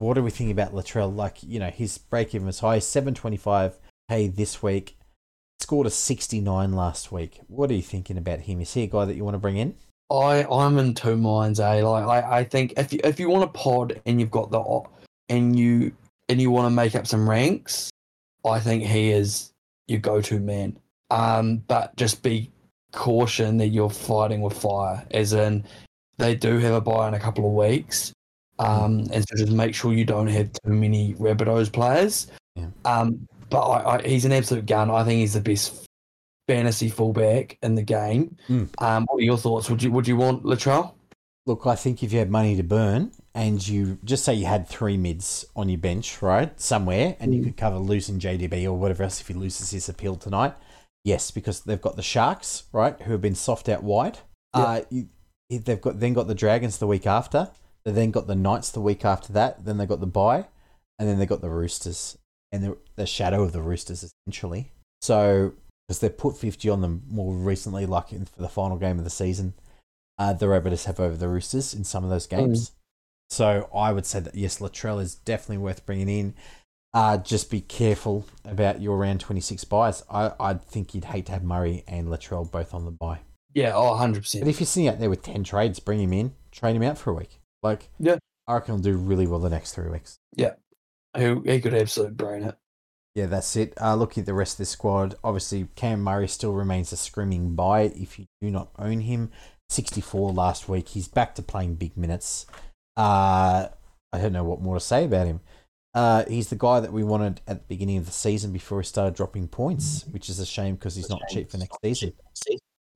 [0.00, 1.14] what do we think about Latrell?
[1.14, 3.78] Like, you know, his break even was high, 725
[4.08, 4.96] paid this week.
[5.60, 7.40] Scored a 69 last week.
[7.48, 8.62] What are you thinking about him?
[8.62, 9.74] Is he a guy that you want to bring in?
[10.10, 11.60] I I'm in two minds.
[11.60, 11.82] Eh?
[11.82, 14.80] Like I, I think if you if you want a pod and you've got the
[15.28, 15.92] and you
[16.30, 17.90] and you want to make up some ranks,
[18.44, 19.52] I think he is
[19.86, 20.78] your go-to man.
[21.10, 22.50] Um, but just be
[22.92, 25.64] caution that you're fighting with fire, as in
[26.16, 28.12] they do have a buy in a couple of weeks.
[28.60, 32.26] Um, and so just make sure you don't have too many Rabbitohs players.
[32.56, 32.66] Yeah.
[32.84, 34.90] Um, but I, I, he's an absolute gun.
[34.90, 35.86] I think he's the best
[36.46, 38.36] fantasy fullback in the game.
[38.48, 38.68] Mm.
[38.82, 39.70] Um, what are your thoughts?
[39.70, 40.92] Would you would you want Latrell?
[41.46, 44.68] Look, I think if you had money to burn and you just say you had
[44.68, 47.44] three mids on your bench, right, somewhere, and you Mm.
[47.46, 50.54] could cover losing JDB or whatever else if he loses his appeal tonight,
[51.02, 54.18] yes, because they've got the Sharks, right, who have been soft out wide.
[54.54, 54.62] Yeah.
[54.62, 55.08] Uh, you,
[55.48, 57.50] they've got then got the Dragons the week after.
[57.84, 59.64] They then got the Knights the week after that.
[59.64, 60.46] Then they got the bye,
[60.98, 62.18] and then they got the Roosters
[62.52, 64.72] and the, the shadow of the Roosters essentially.
[65.00, 65.54] So
[65.88, 69.04] because they put fifty on them more recently, like in, for the final game of
[69.04, 69.54] the season,
[70.18, 72.72] uh, the Rabbitohs have over the Roosters in some of those games.
[73.30, 76.34] So I would say that yes, Latrell is definitely worth bringing in.
[76.92, 80.02] Uh, just be careful about your round 26 buys.
[80.10, 83.20] I, I think you'd hate to have Murray and Latrell both on the buy.
[83.54, 84.48] Yeah, oh, 100 But percent.
[84.48, 87.10] if you're sitting out there with 10 trades, bring him in, trade him out for
[87.10, 87.39] a week.
[87.62, 88.16] Like, Yeah.
[88.46, 90.18] I reckon he'll do really well the next three weeks.
[90.34, 90.54] Yeah,
[91.16, 92.56] who he could absolutely brain it.
[93.14, 93.74] Yeah, that's it.
[93.80, 97.54] Uh, looking at the rest of the squad, obviously Cam Murray still remains a screaming
[97.54, 99.30] buy if you do not own him.
[99.68, 100.88] 64 last week.
[100.88, 102.46] He's back to playing big minutes.
[102.96, 103.68] Uh,
[104.12, 105.40] I don't know what more to say about him.
[105.94, 108.84] Uh, he's the guy that we wanted at the beginning of the season before he
[108.86, 112.12] started dropping points, which is a shame because he's not cheap for next season.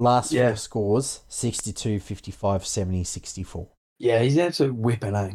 [0.00, 0.50] Last Yeah.
[0.50, 3.68] four scores 62, 55, 70, 64.
[4.04, 5.30] Yeah, he's an absolute weapon, eh?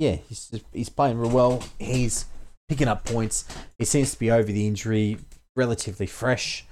[0.00, 1.62] Yeah, he's he's playing real well.
[1.78, 2.24] He's
[2.68, 3.44] picking up points.
[3.78, 5.18] He seems to be over the injury,
[5.54, 6.66] relatively fresh.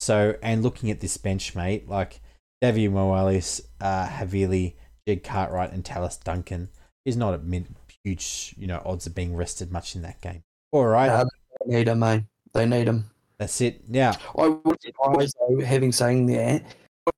[0.00, 2.20] So, and looking at this bench, mate, like
[2.64, 3.36] Davvy Moale,
[3.82, 4.76] uh, Havili,
[5.06, 6.70] Jed Cartwright, and Tallis Duncan
[7.04, 10.42] is not a min- huge, you know, odds of being rested much in that game.
[10.72, 11.24] All right, Nah,
[11.66, 12.22] they need him, mate.
[12.54, 13.10] They need him.
[13.38, 13.86] that's it.
[13.90, 16.62] Now, I would surprised though, having saying that,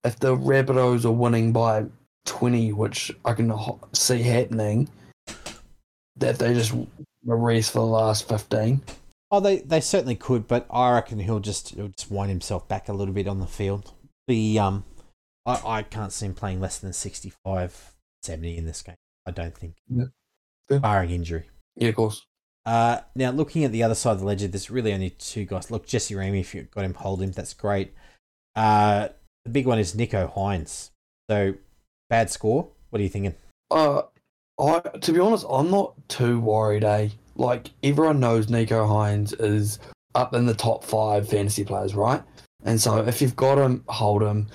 [0.05, 1.85] if the Rabbitohs are winning by
[2.27, 3.53] twenty, which I can
[3.93, 4.89] see happening,
[6.16, 6.75] that they just
[7.25, 8.83] rest for the last fifteen.
[9.31, 12.89] oh, they they certainly could, but I reckon he'll just he'll just wind himself back
[12.89, 13.93] a little bit on the field.
[14.29, 14.85] The um,
[15.47, 18.95] I I can't see him playing less than 65, 70 in this game.
[19.27, 20.05] I don't think, Yeah.
[20.71, 20.79] Yeah.
[20.79, 21.45] barring injury.
[21.77, 22.27] Yeah, of course.
[22.66, 25.71] Uh, now looking at the other side of the ledger, there's really only two guys.
[25.71, 27.33] Look, Jesse Ramien, if you got him, hold him.
[27.33, 27.95] That's great.
[28.55, 29.09] Uh,
[29.45, 30.91] the big one is Nicho Hynes.
[31.31, 31.55] So
[32.11, 32.69] bad score.
[32.91, 33.35] What are you thinking?
[33.71, 34.03] Uh,
[34.61, 36.85] I to be honest, I'm not too worried.
[36.85, 39.79] Eh, like everyone knows Nicho Hynes is
[40.15, 42.23] up in the top five fantasy players, right?
[42.65, 44.49] And so if you've got him, hold him.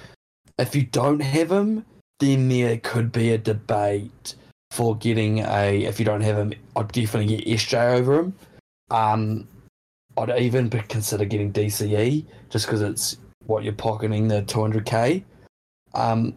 [0.60, 1.84] If you don't have him,
[2.20, 4.36] then there could be a debate
[4.70, 5.84] for getting a.
[5.86, 8.34] If you don't have him, I'd definitely get SJ over him.
[8.92, 9.48] Um,
[10.18, 15.24] I'd even consider getting DCE just because it's what you're pocketing the 200k.
[15.94, 16.36] Um,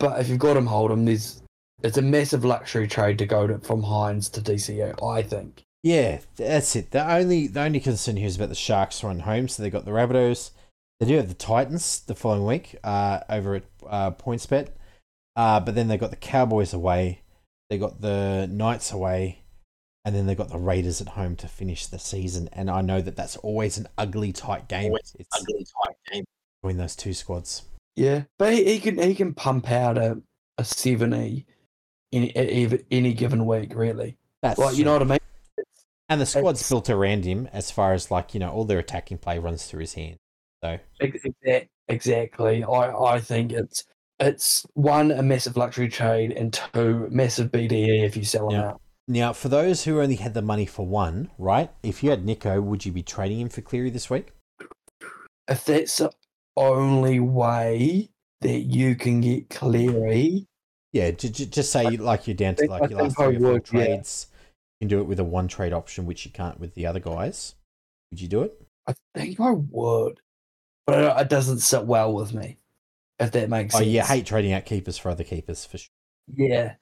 [0.00, 1.04] but if you've got him, hold him.
[1.04, 1.42] There's
[1.82, 5.00] it's a massive luxury trade to go to, from Hynes to DCE.
[5.06, 5.62] I think.
[5.82, 6.90] Yeah, that's it.
[6.90, 9.48] The only the only concern here is about the Sharks run home.
[9.48, 10.50] So they got the Rabbitohs.
[10.98, 14.68] They do have the Titans the following week uh, over at uh, PointsBet.
[15.36, 17.22] Uh, but then they got the Cowboys away.
[17.70, 19.38] They got the Knights away.
[20.04, 22.48] And then they got the Raiders at home to finish the season.
[22.52, 24.86] And I know that that's always an ugly, tight game.
[24.86, 26.24] Always It's ugly tight game.
[26.62, 27.62] between those two squads.
[27.96, 30.20] Yeah, but he, he can he can pump out a
[30.58, 31.46] a seventy
[32.12, 33.74] in any, any given week.
[33.74, 35.18] Really, That's like you know what I mean.
[36.08, 38.78] and the squad's it's- built around him as far as like you know all their
[38.78, 40.16] attacking play runs through his hand.
[40.62, 42.62] So Ex- Exactly.
[42.64, 43.84] I I think it's
[44.20, 48.68] it's one a massive luxury trade and two massive BDE if you sell them Yeah.
[48.68, 48.80] out.
[49.08, 51.68] Now, for those who only had the money for one, right?
[51.82, 54.28] If you had Nicho, would you be trading him for Cleary this week?
[55.48, 56.00] If that's
[56.56, 60.44] only way that you can get Cleary, eh?
[60.92, 63.40] Yeah, j- j- just say like you're down to like I your last three or
[63.40, 63.84] four would, yeah.
[63.86, 64.26] trades.
[64.80, 67.00] You can do it with a one trade option, which you can't with the other
[67.00, 67.54] guys.
[68.10, 68.60] Would you do it?
[68.86, 70.20] I think I would,
[70.86, 72.56] but it, doesn't sit well with me.
[73.20, 73.90] If that makes Oh, sense.
[73.90, 75.90] you hate trading out keepers for other keepers for sure.
[76.34, 76.74] Yeah,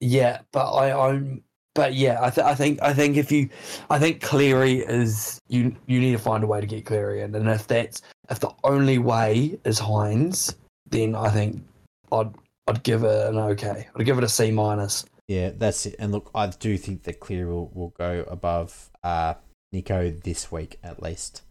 [0.00, 1.42] yeah, but I own.
[1.76, 3.48] But yeah, I, th- I think I think if you,
[3.90, 5.76] I think Cleary is you.
[5.86, 8.00] You need to find a way to get Cleary in, and if that's
[8.30, 10.54] if the only way is Hynes,
[10.88, 11.62] then I think
[12.10, 12.32] I'd
[12.66, 13.86] I'd give it an okay.
[13.94, 15.04] I'd give it a C minus.
[15.28, 15.96] Yeah, that's it.
[15.98, 19.34] And look, I do think that Cleary will, will go above uh,
[19.74, 21.42] Nicho this week at least.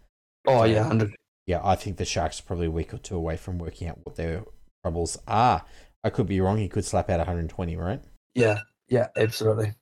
[0.47, 1.15] Oh So- yeah, hundred.
[1.45, 3.99] Yeah, I think the Sharks are probably a week or two away from working out
[4.03, 4.43] what their
[4.84, 5.63] troubles are.
[6.03, 6.57] I could be wrong.
[6.57, 8.01] He could slap out 120, right?
[8.34, 9.73] Yeah, yeah, absolutely.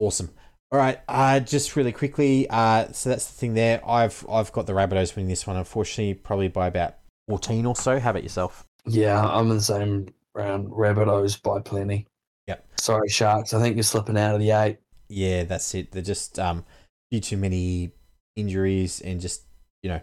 [0.00, 0.30] Awesome.
[0.72, 1.00] All right.
[1.06, 2.48] Uh, just really quickly.
[2.48, 3.86] Uh, so that's the thing there.
[3.88, 5.56] I've I've got the Rabbitohs winning this one.
[5.56, 6.96] Unfortunately, probably by about
[7.28, 8.00] 14 or so.
[8.00, 8.66] How about yourself?
[8.86, 10.68] Yeah, I'm in the same round.
[10.68, 12.06] Rabbitohs by plenty.
[12.46, 12.66] Yep.
[12.80, 13.52] Sorry, Sharks.
[13.52, 14.78] I think you're slipping out of the eight.
[15.08, 15.92] Yeah, that's it.
[15.92, 16.64] They're just um,
[17.10, 17.92] few too many
[18.36, 19.42] injuries and just
[19.82, 20.00] you know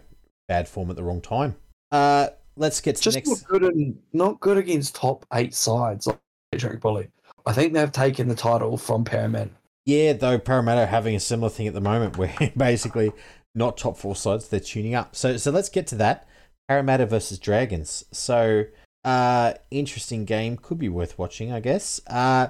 [0.48, 1.56] bad form at the wrong time.
[1.90, 3.28] Uh, let's get to just next.
[3.28, 6.18] not good in, not good against top eight sides like
[6.52, 7.08] Patrick Bully.
[7.46, 9.50] I think they've taken the title from Parramatta.
[9.88, 13.10] Yeah, though Parramatta are having a similar thing at the moment where basically
[13.54, 15.16] not top four sides, they're tuning up.
[15.16, 16.28] So so let's get to that.
[16.68, 18.04] Parramatta versus Dragons.
[18.12, 18.66] So
[19.06, 22.02] uh interesting game, could be worth watching, I guess.
[22.06, 22.48] Uh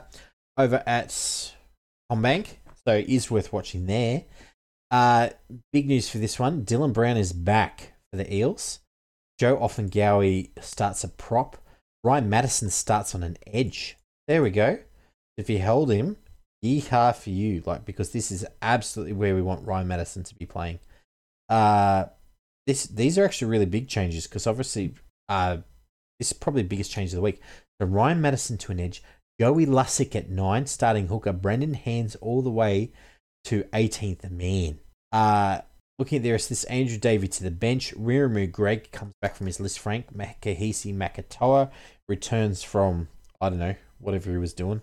[0.57, 1.11] over at
[2.11, 2.57] CommBank.
[2.85, 4.25] So is worth watching there.
[4.91, 5.29] Uh
[5.73, 6.65] big news for this one.
[6.65, 8.81] Dylan Brown is back for the Eels.
[9.39, 11.57] Joe Ofahengaue starts a prop.
[12.03, 13.97] Ryan Matterson starts on an edge.
[14.27, 14.81] There we go.
[15.37, 16.17] If you held him,
[16.65, 20.47] yeehaw for you, like because this is absolutely where we want Ryan Matterson to be
[20.47, 20.79] playing.
[21.49, 22.07] Uh
[22.67, 24.95] this these are actually really big changes because obviously
[25.29, 25.59] uh
[26.19, 27.41] this is probably the biggest change of the week.
[27.81, 29.03] So Ryan Matterson to an edge,
[29.41, 32.93] Joey Lussick at nine, starting hooker, Brendan Hands all the way
[33.45, 34.81] to 18th man.
[35.13, 35.61] Uh
[35.99, 39.47] looking at the rest this, Andrew Davey to the bench, Wiremu Greig comes back from
[39.47, 41.71] his list frank, Makahesi Makatoa
[42.09, 43.09] returns from
[43.41, 44.83] I don't know, whatever he was doing.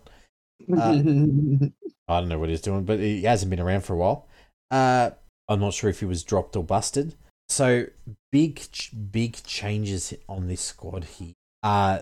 [0.62, 1.68] Uh,
[2.08, 4.28] I don't know what he's doing, but he hasn't been around for a while.
[4.72, 5.12] Uh,
[5.48, 7.16] I'm not sure if he was dropped or busted.
[7.50, 7.86] So
[8.32, 11.34] big, ch- big changes on this squad here.
[11.64, 12.00] Uh,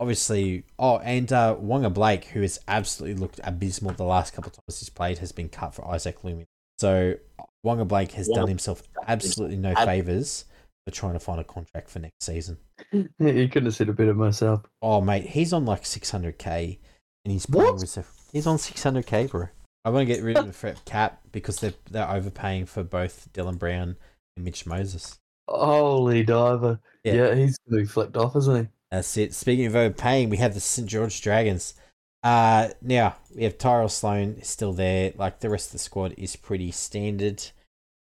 [0.00, 4.54] obviously, oh, and uh, Waqa Blake, who has absolutely looked abysmal the last couple of
[4.54, 6.46] times he's played, has been cut for Isaac Lumen.
[6.78, 7.16] So
[7.64, 10.44] Waqa Blake has done himself absolutely no favors
[10.86, 12.58] for trying to find a contract for next season.
[12.92, 14.62] you couldn't have said a bit of myself.
[14.82, 16.78] Oh, mate, he's on like 600k,
[17.26, 17.80] and he's playing What?
[17.80, 18.08] reserve.
[18.32, 19.48] He's on 600k, bro.
[19.84, 23.28] I want to get rid of the Fred Cap because they're they're overpaying for both
[23.32, 23.96] Dylan Brown
[24.36, 25.18] and Mitch Moses.
[25.48, 26.78] Holy diver.
[27.02, 27.14] Yeah.
[27.14, 28.68] Yeah, he's gonna be flipped off, isn't he?
[28.92, 29.34] That's it.
[29.34, 31.74] Speaking of overpaying, we have the St George Dragons.
[32.22, 35.12] Uh, now we have Tyrell Sloan still there.
[35.16, 37.42] Like the rest of the squad is pretty standard.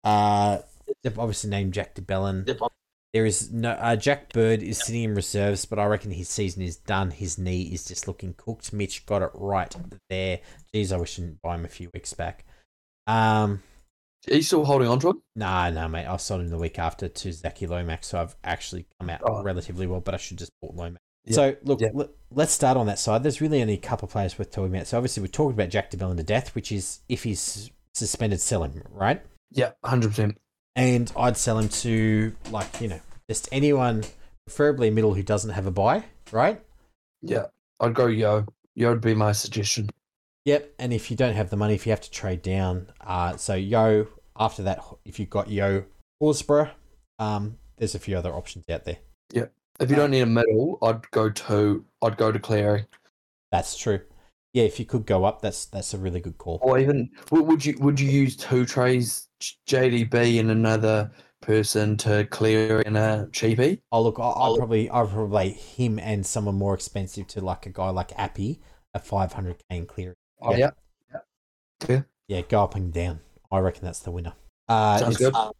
[0.04, 0.60] Uh,
[1.04, 2.46] they've obviously named Jack de Belin.
[3.16, 6.62] There is no uh, Jack Bird is sitting in reserves, but I reckon his season
[6.62, 7.12] is done.
[7.12, 8.74] His knee is just looking cooked.
[8.74, 9.74] Mitch got it right
[10.10, 10.42] there.
[10.74, 12.44] Jeez, I wish I didn't buy him a few weeks back.
[13.08, 13.64] Um,
[14.30, 15.22] Are you still holding on to him?
[15.34, 16.08] nah, nah, mate.
[16.08, 19.42] I sold him the week after to Zachy Lomax, so I've actually come out Oh.
[19.44, 20.02] relatively well.
[20.02, 21.00] But I should just bought Lomax.
[21.24, 21.92] Yeah, So look, yeah.
[21.94, 23.24] let, let's start on that side.
[23.24, 24.88] There's really only a couple of players worth talking about.
[24.88, 28.42] So obviously we're talking about Jack de Belin to death, which is if he's suspended,
[28.42, 29.22] sell him, right?
[29.52, 30.38] Yeah, hundred percent.
[30.76, 33.00] And I'd sell him to like you know
[33.30, 34.04] just anyone,
[34.46, 36.62] preferably middle who doesn't have a buy, right?
[37.22, 37.46] Yeah.
[37.80, 38.46] I'd go Yeo.
[38.76, 39.90] Yeo would be my suggestion.
[40.46, 40.76] Yep.
[40.80, 43.56] And if you don't have the money, if you have to trade down, uh, so
[43.56, 44.08] Yeo.
[44.38, 45.86] After that, if you've got Yeo
[46.22, 46.70] Horsburgh,
[47.20, 48.98] um, there's a few other options out there.
[49.32, 49.54] Yep.
[49.80, 52.86] If you don't need a medal, I'd go to I'd go to Cleary.
[53.52, 54.02] That's true.
[54.54, 56.60] Yeah, if you could go up, that's that's a really good call.
[56.62, 59.28] Or even would you would you use two trays
[59.68, 63.80] JDB and another person to clear in a cheapie?
[63.92, 67.70] Oh look, I- I'll probably I'll probably him and someone more expensive to like a
[67.70, 68.60] guy like Api
[68.94, 70.16] at 500k in clear.
[70.42, 70.72] Oh Yeah.
[71.12, 71.20] yeah.
[71.90, 72.02] Yeah.
[72.28, 73.20] Yeah, go up and down.
[73.52, 74.34] I reckon that's the winner.
[74.68, 75.52] Uh, Sounds it's- good.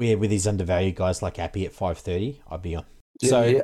[0.00, 2.84] Yeah, with these undervalued guys like Api at 530, I'd be on.
[3.20, 3.62] Yeah, so yeah.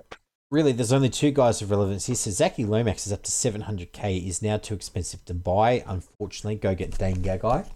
[0.51, 2.17] really, there's only two guys of relevance here.
[2.17, 4.27] So Zachy Lomax is up to 700k.
[4.27, 5.85] Is now too expensive to buy.
[5.87, 7.69] Unfortunately, go get Dane Gagai.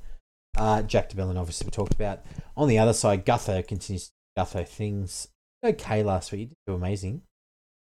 [0.59, 2.25] Uh, Jack de Belin, obviously, we talked about.
[2.57, 5.29] On the other side, Gutho continues to do Gutho things.
[5.65, 7.23] Okay, last week he did do amazing.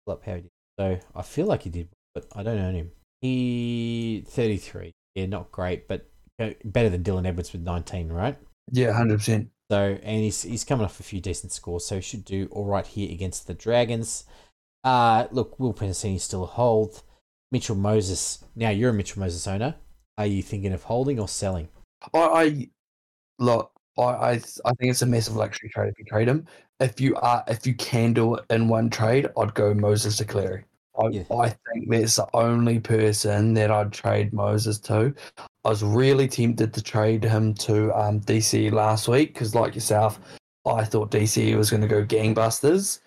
[0.07, 0.51] Pull up how he did.
[0.79, 2.91] So I feel like he did, but I don't own him.
[3.21, 4.93] He 33.
[5.15, 6.09] Yeah, not great, but
[6.41, 8.39] uh, better than Dylan Edwards with 19, right?
[8.71, 9.51] Yeah, hundred percent.
[9.71, 12.65] So, and he's he's coming off a few decent scores, so he should do all
[12.65, 14.25] right here against the Dragons.
[14.85, 17.03] Uh, look, Will Penisini still a hold.
[17.53, 18.45] Mitchell Moses.
[18.55, 19.75] Now you're a Mitchell Moses owner.
[20.17, 21.69] Are you thinking of holding or selling?
[22.15, 22.69] I, I
[23.39, 23.73] look.
[23.99, 26.47] I, I I think it's a massive luxury trade if you trade him.
[26.79, 30.25] If you are if you can do it in one trade, I'd go Moses to
[30.25, 30.65] Cleary.
[30.99, 31.23] I, Yeah.
[31.31, 35.15] I think that's the only person that I'd trade Moses to.
[35.65, 40.21] I was really tempted to trade him to um, DC last week because, like yourself,
[40.67, 43.01] I thought DC was going to go gangbusters,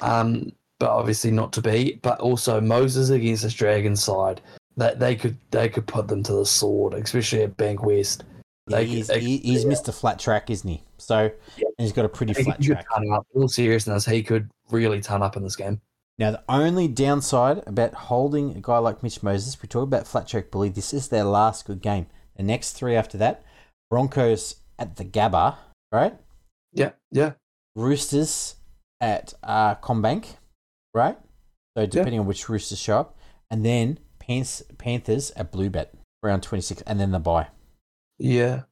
[0.00, 2.00] um, but obviously not to be.
[2.02, 4.40] But also Moses against this Dragon side,
[4.76, 8.22] that they could they could put them to the sword, especially at Bankwest.
[8.68, 9.92] Yeah, They- he's they- he, he's Mr.
[9.92, 10.82] Flat Track, isn't he?
[10.98, 11.64] So Yeah.
[11.78, 12.86] he's got a pretty He flat could track.
[12.94, 13.26] ton up.
[13.34, 15.80] In all seriousness, he could really ton up in this game.
[16.18, 20.28] Now, the only downside about holding a guy like Mitch Moses, we talk about flat
[20.28, 20.68] track bully.
[20.68, 22.06] This is their last good game.
[22.36, 23.42] The next three after that,
[23.90, 25.56] Broncos at the Gabba,
[25.90, 26.14] right?
[26.72, 27.32] Yeah, yeah,
[27.74, 28.56] Roosters
[29.00, 30.36] at uh, CommBank,
[30.94, 31.18] right?
[31.76, 33.18] So depending on which Roosters show up,
[33.50, 35.88] and then Panthers at Bluebet
[36.22, 37.48] round twenty six, and then the bye.
[38.18, 38.62] Yeah.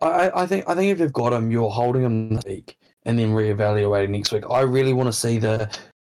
[0.00, 3.18] I, I- think I think if you've got him, you're holding him this week and
[3.18, 4.44] then reevaluating next week.
[4.50, 5.76] I really want to see the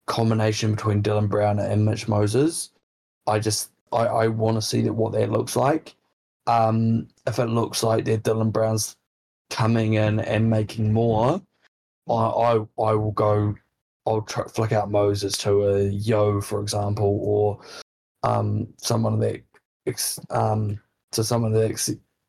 [0.06, 2.70] combination between Dylan Brown and Mitch Moses.
[3.26, 5.94] I just I, I want to see that what that looks like.
[6.46, 8.96] Um, if it looks like that Dylan Brown's
[9.50, 11.40] coming in and making more,
[12.08, 12.52] I I,
[12.82, 13.54] I will go.
[14.06, 17.60] I'll flick out Moses to a Yeo, for example, or
[18.24, 19.42] um someone that
[20.30, 20.80] um
[21.12, 21.70] to someone that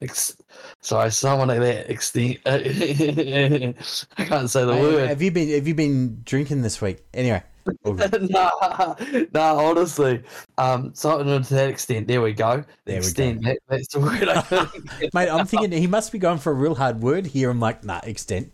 [0.02, 0.38] ex,
[0.82, 2.40] sorry someone at that extent.
[2.46, 5.10] I can't say the Hey, word.
[5.10, 7.04] Have you been Have you been drinking this week?
[7.14, 7.44] Anyway,
[7.86, 8.96] nah,
[9.34, 10.24] nah, honestly.
[10.58, 12.08] Um, something to that extent.
[12.08, 12.64] There we go.
[12.86, 12.98] There we go.
[12.98, 13.44] extent.
[13.44, 14.74] That, that's the word I couldn't
[15.14, 17.50] mate, I'm thinking he must be going for a real hard word here.
[17.50, 18.52] I'm like, nah, extent.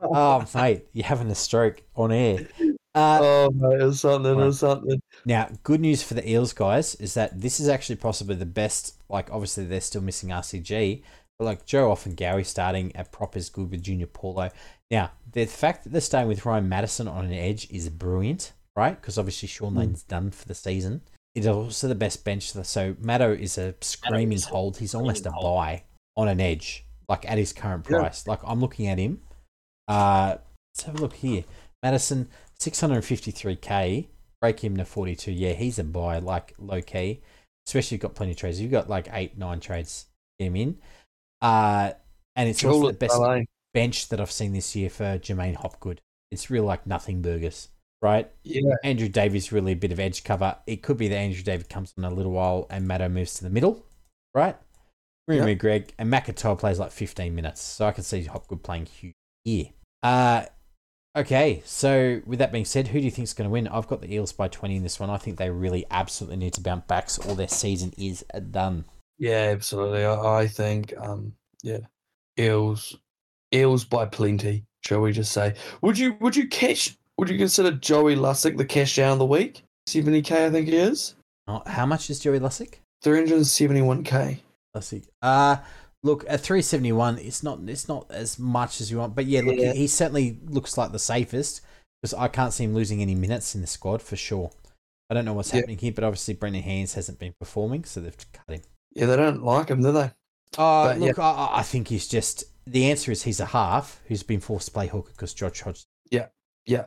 [0.00, 2.46] oh, mate, you're having a stroke on air.
[2.94, 4.40] Uh, Oh, mate, it's something.
[4.40, 5.00] It's something.
[5.24, 8.96] Now, good news for the Eels guys is that this is actually possibly the best.
[9.08, 11.02] Like, obviously, they're still missing RCG,
[11.38, 14.50] but like Joe Ofahengaue starting at prop is good with Junior Paulo.
[14.90, 19.00] Now, the fact that they're staying with Ryan Matterson on an edge is brilliant, right?
[19.00, 19.78] Because obviously Shaun Mm.
[19.78, 21.02] Lane's done for the season.
[21.34, 22.50] It is also the best bench.
[22.52, 24.78] So Maddo is a screaming hold.
[24.78, 25.84] He's almost a buy
[26.16, 27.98] on an edge, like at his current Yeah.
[27.98, 28.26] price.
[28.26, 29.20] Like I'm looking at him.
[29.86, 30.38] Uh,
[30.74, 31.44] let's have a look here.
[31.82, 32.28] Matterson,
[32.60, 34.08] 653k
[34.40, 35.32] break him to 42.
[35.32, 37.20] Yeah, he's a buy, like low key.
[37.66, 38.60] Especially if you've got plenty of trades.
[38.60, 40.06] You've got like eight, nine trades.
[40.38, 40.78] Get him in.
[41.42, 41.92] Uh,
[42.36, 43.46] and it's also the best ballet.
[43.74, 46.00] bench that I've seen this year for J'maine Hopgood.
[46.30, 47.68] It's real like nothing burgers,
[48.00, 48.30] right?
[48.44, 50.56] Yeah, Andrew Davey really a bit of edge cover.
[50.66, 53.44] It could be that Andrew Davey comes in a little while and Maddo moves to
[53.44, 53.84] the middle,
[54.34, 54.56] right?
[55.26, 55.58] With Yep.
[55.58, 55.92] Greig.
[55.98, 59.66] And McIntyre plays like 15 minutes, so I can see Hopgood playing huge here.
[60.02, 60.44] Uh,
[61.16, 63.68] okay, so with that being said, who do you think is going to win?
[63.68, 65.10] I've got the Eels by 20 in this one.
[65.10, 68.84] I think they really absolutely need to bounce back, so all their season is done.
[69.18, 70.04] Yeah, absolutely.
[70.04, 71.32] I, I think, um,
[71.62, 71.80] yeah,
[72.38, 72.96] Eels,
[73.52, 74.64] Eels by plenty.
[74.84, 75.54] Shall we just say?
[75.82, 76.96] Would you would you cash?
[77.18, 79.62] Would you consider Joey Lussick the cash down of the week?
[79.86, 81.14] Seventy k, I think he is.
[81.48, 82.74] Oh, how much is Joey Lussick?
[83.02, 84.40] Three hundred seventy one k.
[84.76, 85.08] Lussick.
[85.20, 85.56] Uh,
[86.02, 89.56] look, at 371, it's not it's not as much as you want, but yeah, look,
[89.56, 89.72] Yeah.
[89.72, 91.60] He, he certainly looks like the safest
[92.00, 94.50] because I can't see him losing any minutes in the squad for sure.
[95.10, 95.56] I don't know what's Yeah.
[95.60, 98.62] happening here, but obviously Brendan Hands hasn't been performing, so they've cut him.
[98.94, 100.10] Yeah, they don't like him, do they?
[100.56, 104.00] Uh, But, look, I I, I think he's just the answer is he's a half
[104.08, 105.86] who's been forced to play hooker because George Hodge.
[106.10, 106.26] Yeah,
[106.66, 106.86] yeah.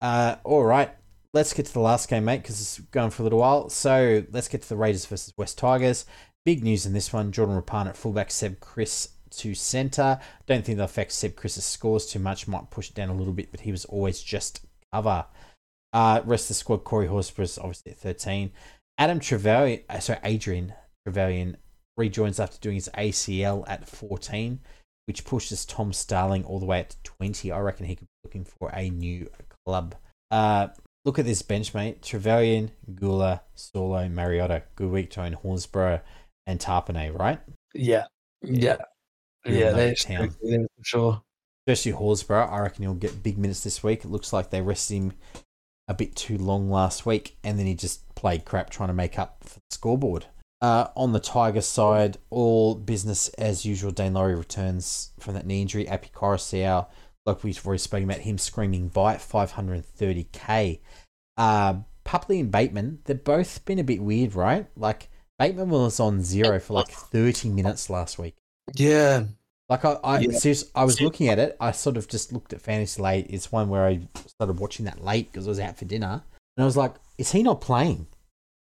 [0.00, 0.90] Uh, all right,
[1.34, 3.68] let's get to the last game, mate, because it's going for a little while.
[3.68, 6.06] So let's get to the Raiders versus West Tigers.
[6.44, 10.18] Big news in this one: Jordan Rapana at fullback, Seb Kris to centre.
[10.46, 12.48] Don't think that affects Seb Kris's scores too much.
[12.48, 15.26] Might push it down a little bit, but he was always just cover.
[15.92, 18.52] Uh, rest of the squad: Corey Horsburgh obviously at thirteen.
[18.98, 20.74] Adam Trevelyan, uh, sorry, Adrian
[21.06, 21.56] Trevelyan
[21.96, 24.60] rejoins after doing his ACL at 14,
[25.06, 27.50] which pushes Tom Starling all the way to 20.
[27.50, 29.30] I reckon he could be looking for a new
[29.64, 29.94] club.
[30.30, 30.68] Uh,
[31.04, 32.02] look at this bench, mate.
[32.02, 36.02] Trevelyan, Guler, Saulo, Mariota, Goodweek, Tone, Horsburgh,
[36.50, 37.40] and Tapine, right?
[37.74, 38.06] Yeah,
[38.42, 38.76] yeah,
[39.44, 39.70] yeah.
[39.70, 40.30] That's town.
[40.30, 41.22] for sure.
[41.66, 42.50] Especially Horsburgh.
[42.50, 44.04] I reckon he'll get big minutes this week.
[44.04, 45.12] It looks like they rested him
[45.88, 49.18] a bit too long last week, and then he just played crap trying to make
[49.18, 50.26] up for the scoreboard.
[50.62, 53.90] Uh, on the Tigers side, all business as usual.
[53.90, 55.88] Dane Laurie returns from that knee injury.
[55.88, 56.86] Api Koroisau,
[57.24, 60.80] like we've already spoken about, him screaming bite 530k.
[61.38, 61.74] Uh,
[62.04, 64.66] Papali'i and Bateman, they've both been a bit weird, right?
[64.76, 68.36] Like Bateman was on zero for like 30 minutes last week.
[68.74, 69.24] Yeah,
[69.68, 70.38] Like I, I, Yeah.
[70.38, 71.56] serious- I was looking at it.
[71.58, 73.26] I sort of just looked at fantasy late.
[73.30, 76.22] It's one where I started watching that late because I was out for dinner,
[76.56, 78.06] and I was like, "Is he not playing?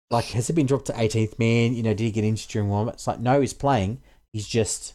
[0.09, 1.73] Like, has he been dropped to 18th man?
[1.75, 2.95] You know, did he get injured during warm up?
[2.95, 4.01] It's like, no, he's playing.
[4.33, 4.93] He's just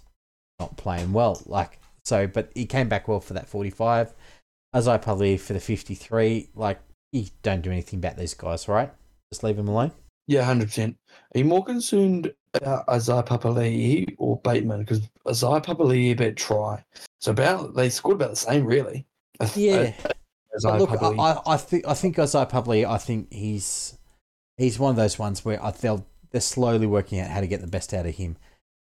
[0.59, 1.43] not playing well.
[1.47, 4.13] Like, so, but he came back well for that 45.
[4.75, 6.49] As I probably for the 53.
[6.55, 6.81] Like,
[7.13, 8.93] you don't do anything about these guys, right?
[9.33, 9.93] Just leave them alone.
[10.27, 10.97] Yeah, hundred percent.
[11.35, 14.81] Are you more concerned about Isaiah Papali'i or Bateman?
[14.81, 16.85] Because Isaiah Papali'i about try,
[17.21, 19.07] so about they scored about the same, really.
[19.55, 19.93] Yeah.
[20.57, 23.99] Isaiah look, I, I, I think I think Isaiah Papali'i, I think he's
[24.57, 27.61] he's one of those ones where I feel they're slowly working out how to get
[27.61, 28.37] the best out of him.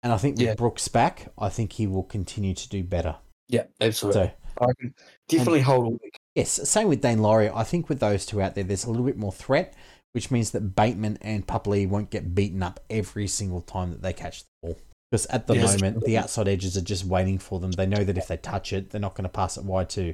[0.03, 0.55] And I think with Yeah.
[0.55, 3.15] Brooks back, I think he will continue to do better.
[3.47, 4.33] yeah, absolutely.
[4.59, 4.93] So I can
[5.29, 6.19] definitely hold a week.
[6.35, 7.49] yes, same with Dane Laurie.
[7.49, 9.73] I think with those two out there, there's a little bit more threat,
[10.13, 14.13] which means that Bateman and Papali'i won't get beaten up every single time that they
[14.13, 14.77] catch the ball.
[15.09, 15.73] Because at the Yes.
[15.73, 17.71] moment, the outside edges are just waiting for them.
[17.71, 20.13] They know that if they touch it, they're not going to pass it wide to,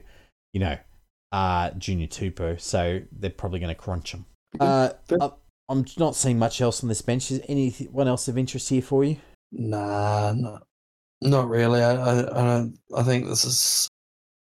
[0.53, 0.77] you know,
[1.31, 2.59] uh, Junior Tupou.
[2.59, 4.25] So they're probably going to crunch them.
[4.59, 4.89] Uh,
[5.69, 7.29] I'm not seeing much else on this bench.
[7.29, 9.17] Is anyone else of interest here for you?
[9.51, 10.59] Nah, no,
[11.21, 11.83] not really.
[11.83, 12.79] I, I, I don't.
[12.95, 13.87] I think this is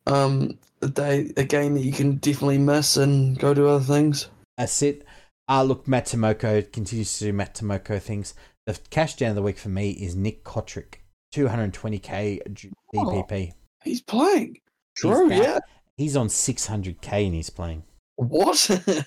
[0.08, 4.30] um a day, a game that you can definitely miss and go to other things.
[4.58, 5.06] That's it.
[5.52, 8.34] Uh, look, Matt Timoko continues to do Matt Timoko things.
[8.66, 11.00] The cash down of the week for me is Nick Cotric,
[11.36, 13.52] 220k DPP.
[13.84, 14.62] He's playing.
[14.96, 15.28] True.
[15.28, 15.44] back.
[15.44, 15.60] Yeah.
[15.98, 17.84] He's on 600k and he's playing.
[18.16, 18.60] What?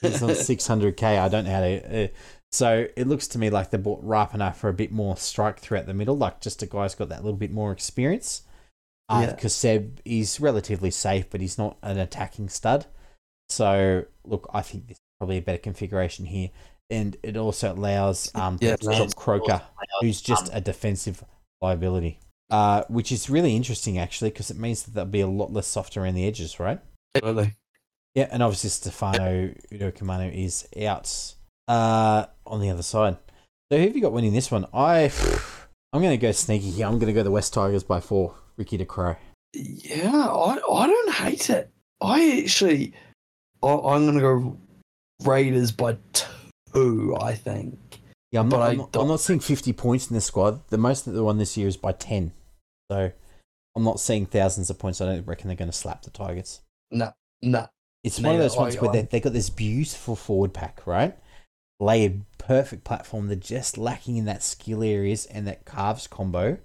[0.02, 1.02] He's on 600k.
[1.02, 2.04] I don't know how to.
[2.04, 2.08] Uh,
[2.52, 5.86] so it looks to me like they bought Rapana for a bit more strike throughout
[5.86, 8.42] the middle, like just a guy's got that little bit more experience.
[9.10, 9.30] Yeah.
[9.30, 12.84] Because Seb is relatively safe, but he's not an attacking stud.
[13.48, 16.50] So look, I think this is probably a better configuration here,
[16.90, 19.62] and it also allows um Yeah, to Croker,
[20.00, 21.24] who's just a defensive
[21.62, 22.20] liability.
[22.50, 25.66] Uh, which is really interesting actually, because it means that they'll be a lot less
[25.66, 26.78] soft around the edges, right?
[27.14, 27.54] Absolutely.
[28.14, 31.34] Yeah, and obviously Stefano Udo Utoikamanu is out
[31.68, 33.16] uh, on the other side.
[33.72, 34.66] So who have you got winning this one?
[34.74, 35.10] I
[35.92, 36.86] I'm going to go sneaky here.
[36.86, 38.34] I'm going to go the West Tigers by four.
[38.56, 39.16] Ricky De DeCrow.
[39.54, 41.70] Yeah, I, I don't hate it.
[42.00, 42.92] I actually,
[43.62, 44.58] I, I'm gonna go
[45.22, 47.16] Raiders by two.
[47.20, 48.00] I think.
[48.32, 50.66] Yeah, I'm But not, I I'm, not, I'm not seeing 50 points in this squad.
[50.68, 52.32] The most that the one this year is by 10.
[52.90, 53.12] So
[53.76, 55.00] I'm not seeing thousands of points.
[55.00, 56.60] I don't reckon they're going to slap the Tigers.
[56.90, 57.12] No,
[57.42, 57.68] no.
[58.02, 60.84] It's one of those ones I- where they, I- they got this beautiful forward pack,
[60.84, 61.16] right?
[61.78, 63.28] Layered, perfect platform.
[63.28, 66.58] They're just lacking in that skill areas and that calves combo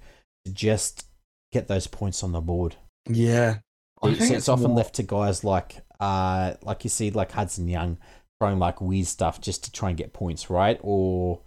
[0.45, 1.05] to just
[1.51, 2.77] get those points on the board.
[3.07, 3.59] Yeah.
[4.01, 7.31] I So think it's, often more- left to guys like, uh, like you see, like
[7.31, 7.97] Hudson Young
[8.39, 10.79] throwing like weird stuff just to try and get points, right?
[10.81, 11.41] Or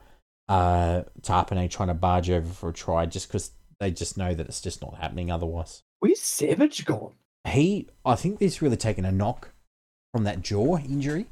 [0.48, 4.46] uh, Tapine trying to barge over for a try just because they just know that
[4.46, 5.82] it's just not happening otherwise.
[6.00, 7.14] Where's Savage gone?
[7.46, 9.50] He, I think he's really taken a knock
[10.12, 11.26] from that jaw injury.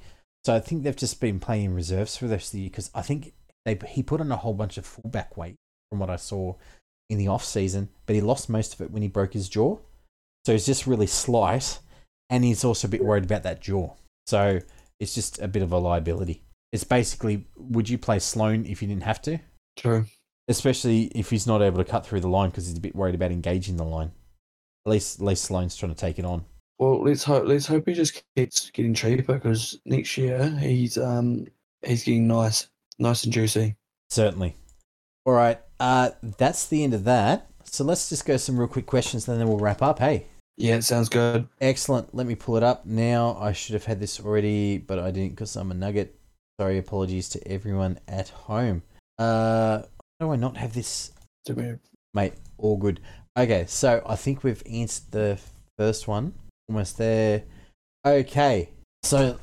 [0.45, 2.71] So I think they've just been playing in reserves for the rest of the year
[2.71, 3.35] because I think
[3.65, 5.57] they he put on a whole bunch of fullback weight
[5.91, 6.55] from what I saw
[7.11, 9.79] in the off season, but he lost most of it when he broke his jaw.
[10.47, 11.79] So he's just really slight,
[12.31, 13.95] and he's also a bit worried about that jaw.
[14.27, 14.61] So
[15.01, 16.43] it's just a bit of a liability.
[16.73, 19.39] It's basically, would you play Sloan if you didn't have to?
[19.77, 20.05] True.
[20.47, 23.15] Especially if he's not able to cut through the line because he's a bit worried
[23.15, 24.13] about engaging the line.
[24.87, 26.45] At least, at least Sloan's trying to take it on.
[26.79, 31.47] Well, let's hope let's hope he just keeps getting cheaper because next year he's um
[31.83, 33.77] he's getting nice, nice and juicy.
[34.09, 34.57] Certainly.
[35.27, 37.51] All right, uh, that's the end of that.
[37.65, 39.99] So let's just go some real quick questions, and then we'll wrap up.
[39.99, 40.27] Hey.
[40.57, 41.49] Yeah, it sounds good.
[41.61, 42.15] Excellent.
[42.15, 43.37] Let me pull it up now.
[43.41, 46.15] I should have had this already, but I didn't because I'm a nugget.
[46.61, 48.83] Sorry, apologies to everyone at home.
[49.19, 49.83] Uh,
[50.19, 51.13] why do I not have this?
[51.47, 51.79] Do we-
[52.13, 53.01] Mate, all good.
[53.39, 55.41] Okay, so I think we've answered the
[55.79, 56.35] first one.
[56.69, 57.45] Almost there.
[58.07, 58.69] Okay,
[59.03, 59.39] so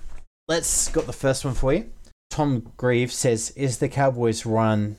[0.48, 1.90] let's got the first one for you.
[2.30, 4.98] Tom Grieve says, "Is the Cowboys' run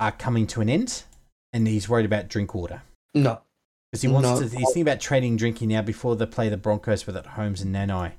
[0.00, 1.04] are coming to an end?"
[1.52, 2.82] And he's worried about Drinkwater
[3.14, 3.42] No,
[3.90, 4.36] because he wants No.
[4.36, 4.42] to.
[4.44, 7.74] He's thinking about trading drinking now before they play the Broncos with at Holmes and
[7.74, 8.12] Nanai,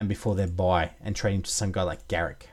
[0.00, 2.48] and before they buy and trading to some guy like Garrick.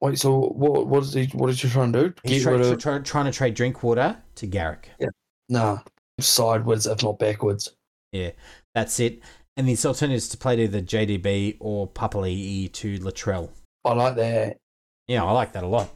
[0.00, 0.18] wait.
[0.18, 0.86] So what?
[0.86, 1.26] What is he?
[1.26, 2.14] What is he trying to do?
[2.24, 4.90] He's rid of tra- trying to trade Drinkwater to Garrick.
[4.98, 5.08] Yeah.
[5.48, 5.78] Nah
[6.20, 7.74] sideways, if not backwards.
[8.12, 8.30] Yeah,
[8.74, 9.20] that's it.
[9.56, 13.50] And the alternatives to play to either JDB or Papali'i to Latrell.
[13.84, 14.56] I like that.
[15.08, 15.90] Yeah, I like that a lot.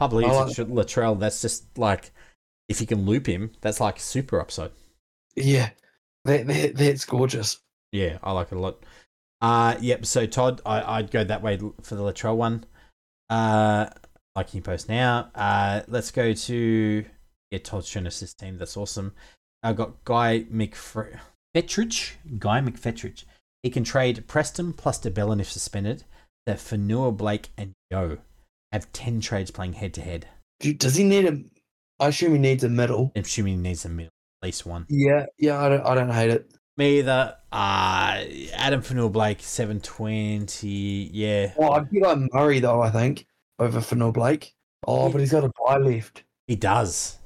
[0.00, 2.12] Papali'i like- to Latrell, that's just like,
[2.68, 4.70] if you can loop him, that's like super upside.
[5.36, 5.70] Yeah,
[6.24, 7.60] that, that that's gorgeous.
[7.92, 8.82] Yeah, I like it a lot.
[9.40, 12.64] Uh, yep, so Todd, I, I'd go that way for the Latrell one.
[13.28, 13.86] Uh,
[14.34, 15.30] like you post now.
[15.34, 17.04] Uh, let's go to,
[17.50, 18.58] yeah, Todd's shown us his team.
[18.58, 19.12] That's awesome.
[19.62, 22.12] I've got Guy McFetridge.
[22.38, 23.24] Guy McFetridge.
[23.62, 26.04] He can trade Preston plus de Belin if suspended.
[26.46, 28.18] That Fonua-Blake and Yeo
[28.72, 30.26] have 10 trades playing head to head.
[30.60, 31.42] Does he need a?
[32.02, 33.12] I assume he needs a medal.
[33.16, 34.10] I'm assuming he needs a middle,
[34.44, 34.86] least one.
[34.88, 35.60] Yeah, yeah.
[35.60, 35.84] I don't.
[35.86, 36.50] I don't hate it.
[36.76, 37.36] Me either.
[37.52, 38.24] Uh,
[38.54, 41.10] Addin Fonua-Blake, 720.
[41.12, 41.52] Yeah.
[41.56, 42.82] Well, I'd be like Murray though.
[42.82, 43.26] I think
[43.58, 44.54] over Fonua-Blake.
[44.86, 46.24] Oh, but he's got a bye left.
[46.46, 47.18] He does.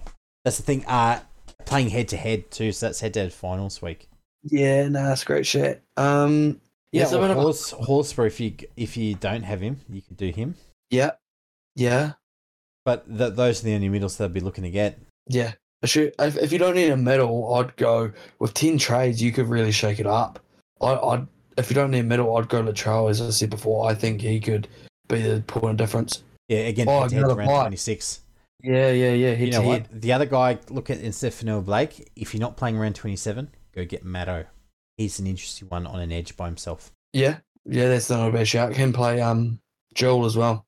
[0.44, 0.84] That's the thing.
[0.86, 1.20] Uh,
[1.64, 4.08] playing head to head too, so that's head to head finals week.
[4.44, 5.82] Yeah, nah, that's great shit.
[5.96, 6.60] Um,
[6.92, 10.30] yeah, Yeah, well, Horse, Horsburgh, if you if you don't have him, you could do
[10.30, 10.54] him.
[10.90, 11.12] yeah,
[11.74, 12.12] yeah,
[12.84, 14.98] But th- those are the only middles they'll be looking to get.
[15.26, 15.52] yeah.
[15.84, 18.10] Should, if, if you don't need a medal, I'd go
[18.40, 19.22] with ten trades.
[19.22, 20.40] You could really shake it up.
[20.80, 21.26] I, I'd
[21.56, 23.10] if you don't need a medal, I'd go to Latrell.
[23.10, 24.68] As I said before, I think he could
[25.08, 26.22] be the point of difference.
[26.48, 28.22] Yeah, again, Oh, head around twenty six.
[28.62, 29.32] Yeah, yeah, yeah.
[29.34, 29.86] You know what?
[29.86, 30.02] head.
[30.02, 33.50] The other guy, look at instead of Fonua-Blake, if you're not playing around twenty seven,
[33.74, 34.46] go get Matto.
[34.96, 36.90] He's an interesting one on an edge by himself.
[37.12, 37.88] Yeah, yeah.
[37.88, 38.72] That's not a bad shout.
[38.72, 39.60] Can play um
[39.94, 40.64] Joel as well.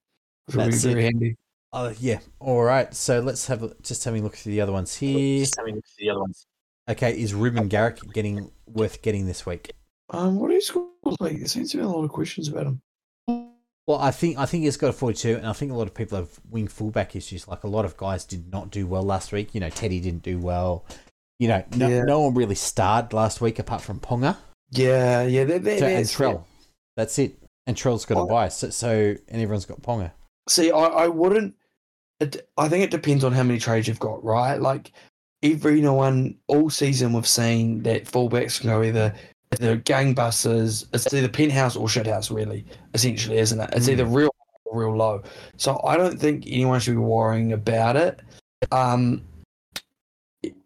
[0.48, 1.12] That's very it.
[1.12, 1.36] handy.
[1.72, 2.18] Oh yeah.
[2.40, 2.92] All right.
[2.94, 5.38] So let's have a, just having a look through the other ones here.
[5.40, 6.46] Just having a look at the other ones.
[6.88, 9.72] Okay, is Reuben Garrick getting worth getting this week?
[10.10, 10.88] Um, what do you score
[11.20, 11.38] like?
[11.38, 12.82] There seems to be a lot of questions about him.
[13.86, 15.94] Well, I think I think he's got a 42, and I think a lot of
[15.94, 17.46] people have wing fullback issues.
[17.46, 19.54] Like a lot of guys did not do well last week.
[19.54, 20.84] You know, Teddy didn't do well.
[21.38, 22.02] You know, no, Yeah.
[22.02, 24.36] no one really starred last week apart from Ponga
[24.72, 25.44] Yeah, yeah.
[25.44, 26.44] They're, they're, so, and that's- Trell.
[26.96, 27.38] That's it.
[27.66, 28.26] And Trell's got a Oh.
[28.26, 28.48] bye.
[28.48, 30.12] So, so and everyone's got Ponga.
[30.48, 31.54] See, I, I wouldn't.
[32.20, 34.60] It, I think it depends on how many trades you've got, right?
[34.60, 34.92] Like
[35.42, 39.14] every no one all season we've seen that fullbacks can go either
[39.50, 40.86] the gangbusters.
[40.92, 42.64] It's either penthouse or shithouse, really.
[42.94, 43.70] Essentially, isn't it?
[43.72, 43.92] It's Mm.
[43.92, 44.30] either real
[44.66, 45.22] or real low.
[45.56, 48.20] So I don't think anyone should be worrying about it.
[48.70, 49.22] Um,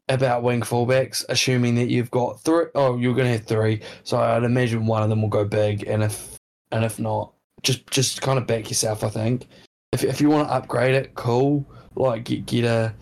[0.09, 2.67] about wing fullbacks, assuming that you've got three.
[2.75, 3.81] Oh, you're going to have three.
[4.03, 6.39] So I'd imagine one of them will go big, and if
[6.73, 7.33] and if not,
[7.63, 9.03] just just kind of back yourself.
[9.05, 9.47] I think
[9.95, 11.64] if if you want to upgrade it, cool.
[11.95, 12.95] Like get get a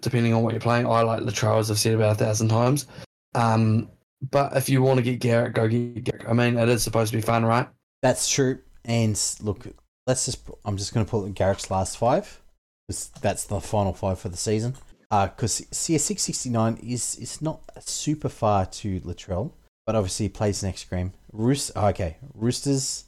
[0.00, 0.86] depending on what you're playing.
[0.86, 2.86] I like Latrell, as I've said about a thousand times.
[3.34, 3.90] Um,
[4.30, 6.28] but if you want to get Garrick, go get Garrick.
[6.28, 7.68] I mean, it is supposed to be fun, right?
[8.02, 8.60] That's true.
[8.84, 9.66] And look,
[10.06, 10.48] let's just.
[10.64, 12.40] I'm just going to pull Garrick's last five.
[12.88, 14.76] 'cause That's the final five for the season.
[15.10, 19.52] Because CS six sixty nine is is not super far to Latrell,
[19.86, 21.12] but obviously he plays next game.
[21.32, 23.04] Roos, okay, Roosters,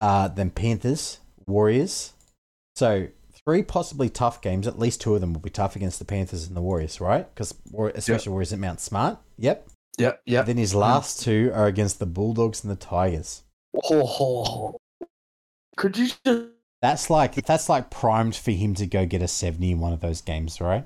[0.00, 2.12] uh, then Panthers, Warriors.
[2.76, 3.08] So
[3.44, 4.66] three possibly tough games.
[4.66, 7.26] At least two of them will be tough against the Panthers and the Warriors, right?
[7.34, 7.54] Because
[7.94, 9.18] especially Warriors at Mount Smart.
[9.38, 9.68] Yep.
[9.98, 10.46] Yep, yep.
[10.46, 13.44] Then his last two are against the Bulldogs and the Tigers.
[13.90, 14.76] Oh.
[15.76, 16.48] Could you just
[16.82, 20.00] That's like that's like primed for him to go get a seventy in one of
[20.00, 20.84] those games, right?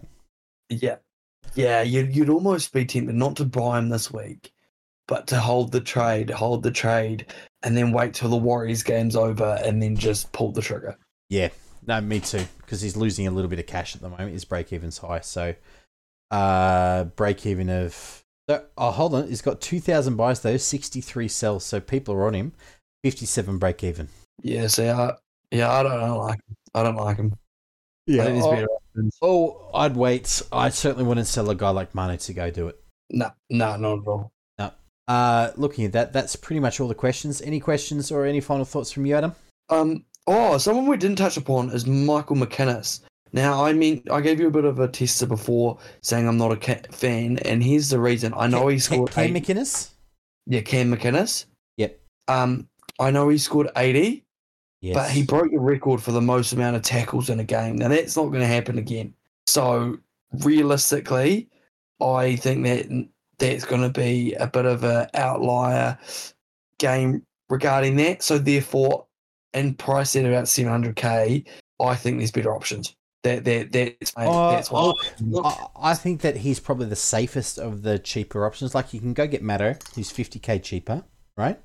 [0.69, 0.97] Yeah,
[1.55, 1.83] yeah.
[1.83, 4.53] You'd you'd almost be tempted not to buy him this week,
[5.09, 7.27] but to hold the trade, hold the trade,
[7.65, 10.97] and then wait till the Warriors game's over, and then just pull the trigger.
[11.29, 11.49] Yeah,
[11.87, 12.45] no, me too.
[12.59, 14.33] Because he's losing a little bit of cash at the moment.
[14.33, 15.55] His break even's high, so
[16.31, 18.23] uh, break even of.
[18.77, 19.29] Oh, hold on.
[19.29, 21.65] He's got two thousand buys though, sixty three sells.
[21.65, 22.53] So people are on him.
[23.05, 24.09] Fifty seven break even.
[24.43, 25.13] Yeah, see, I,
[25.51, 26.57] yeah, I don't, I don't like him.
[26.75, 27.33] I don't like him.
[28.09, 28.25] I Yeah.
[28.25, 28.67] think Oh,
[29.23, 30.43] oh, I'd wait.
[30.51, 32.83] I certainly wouldn't sell a guy like Manu to go do it.
[33.11, 34.33] Nah, nah, not at all.
[34.59, 34.73] No.
[35.07, 37.41] Uh, looking at that, that's pretty much all the questions.
[37.41, 39.35] Any questions or any final thoughts from you, Adam?
[39.69, 43.01] Um, oh, someone we didn't touch upon is Michael McInnes.
[43.33, 46.53] Now, I mean, I gave you a bit of a tester before saying I'm not
[46.53, 48.33] a fan, and here's the reason.
[48.37, 49.91] I know he scored Cam eight, McInnes.
[50.47, 51.47] yeah, Cam McInnes.
[51.77, 52.01] Yep.
[52.29, 52.69] Um,
[52.99, 54.25] I know he scored 80,
[54.83, 54.95] Yes.
[54.97, 57.77] but he broke the record for the most amount of tackles in a game.
[57.77, 59.15] Now that's not going to happen again.
[59.47, 59.99] So
[60.45, 61.49] realistically,
[62.01, 63.09] I think that
[63.39, 65.99] that's going to be a bit of an outlier
[66.79, 68.23] game regarding that.
[68.23, 69.07] So therefore,
[69.55, 71.47] in price at about 700k,
[71.81, 72.95] I think there's better options.
[73.23, 74.93] That that that's Uh, that's why.
[75.21, 75.47] look,
[75.77, 78.75] I, think that he's probably the safest of the cheaper options.
[78.75, 81.05] Like you can go get Matto, who's fifty k cheaper,
[81.37, 81.61] right?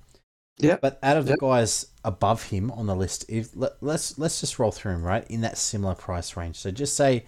[0.58, 0.78] Yeah.
[0.82, 4.60] But out of the guys above him on the list, if let, let's let's just
[4.60, 6.58] roll through him, right, in that similar price range.
[6.58, 7.24] So just say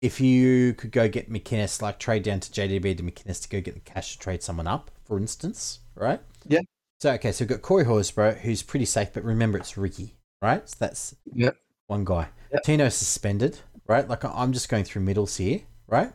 [0.00, 3.60] if you could go get McInnes, like trade down to JDB to McInnes to go
[3.60, 6.20] get the cash to trade someone up, for instance, right?
[6.48, 6.60] Yeah.
[7.02, 10.68] So okay, so we've got Corey Horsburgh, who's pretty safe, but remember it's Ricky, right?
[10.68, 11.56] So that's Yep.
[11.88, 12.28] one guy.
[12.52, 12.62] Yep.
[12.62, 14.06] Tino suspended, right?
[14.08, 16.12] Like I'm just going through middles here, right?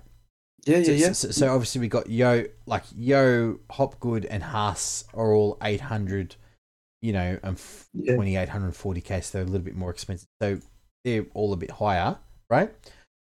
[0.65, 1.11] yeah, So, yeah, yeah.
[1.11, 6.37] so, so obviously we got Yeo, like Yeo, Hopgood, and Haas are all 800,
[7.01, 8.13] you know, and f- Yeah.
[8.15, 10.29] 2840k, so they're a little bit more expensive.
[10.41, 10.61] So
[11.03, 12.17] they're all a bit higher,
[12.49, 12.73] right?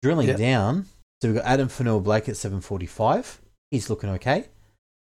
[0.02, 0.36] Drilling Yeah.
[0.36, 0.84] down,
[1.22, 3.40] so we've got Addin Fonua-Blake at 745.
[3.70, 4.48] He's looking okay.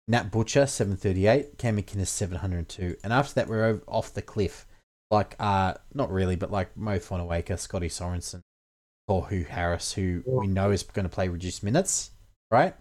[0.08, 4.66] Nat Butcher 738, Cam McInnes 702, and after that we're over, off the cliff.
[5.10, 8.40] Like, uh, not really, but like Mo Fotuaika, Scotty Sorensen,
[9.06, 12.10] or who Harris, who we know is going to play reduced minutes,
[12.50, 12.74] right?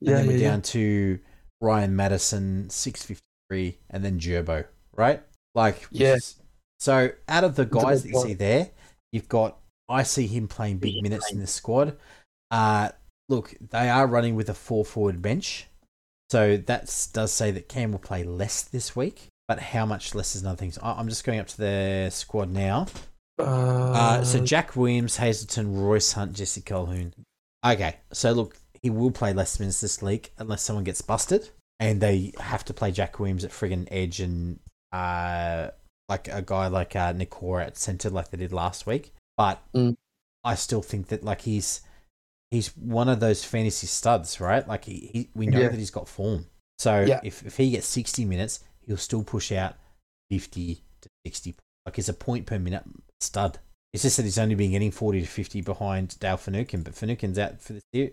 [0.00, 0.50] And Yeah, then we're yeah, yeah.
[0.50, 1.18] down to
[1.60, 4.64] Ryan Matterson, 653, and then Gerbo,
[4.96, 5.22] right?
[5.54, 6.36] Like, yes.
[6.38, 6.44] Yeah.
[6.78, 8.70] so out of the guys that you see there,
[9.12, 9.58] you've got,
[9.88, 11.96] I see him playing big minutes in the squad.
[12.50, 12.90] Uh,
[13.28, 15.66] look, they are running with a four forward bench.
[16.30, 20.34] So that does say that Cam will play less this week, but how much less
[20.34, 20.72] is another thing.
[20.72, 22.86] So I- I'm just going up to the squad now.
[23.38, 27.12] Uh, so Jack Williams, Hazelton, Royce Hunt, Jesse Colquhoun.
[27.64, 32.00] Okay, so look, he will play less minutes this league unless someone gets busted and
[32.00, 34.58] they have to play Jack Williams at friggin' edge and
[34.92, 35.68] uh,
[36.08, 37.12] like a guy like uh,
[37.60, 39.12] at centre like they did last week.
[39.36, 39.96] But Mm.
[40.44, 41.80] I still think that like he's
[42.50, 44.66] he's one of those fantasy studs, right?
[44.66, 45.68] Like he, he we know Yeah.
[45.68, 46.46] that he's got form.
[46.78, 47.20] So Yeah.
[47.24, 49.76] if, if he gets 60 minutes, he'll still push out
[50.30, 51.54] 50 to 60.
[51.84, 52.84] Like he's a point per minute
[53.20, 53.58] stud.
[53.92, 57.38] It's just that he's only been getting 40 to 50 behind Dale Finucane, but Finucane's
[57.38, 58.10] out for the year,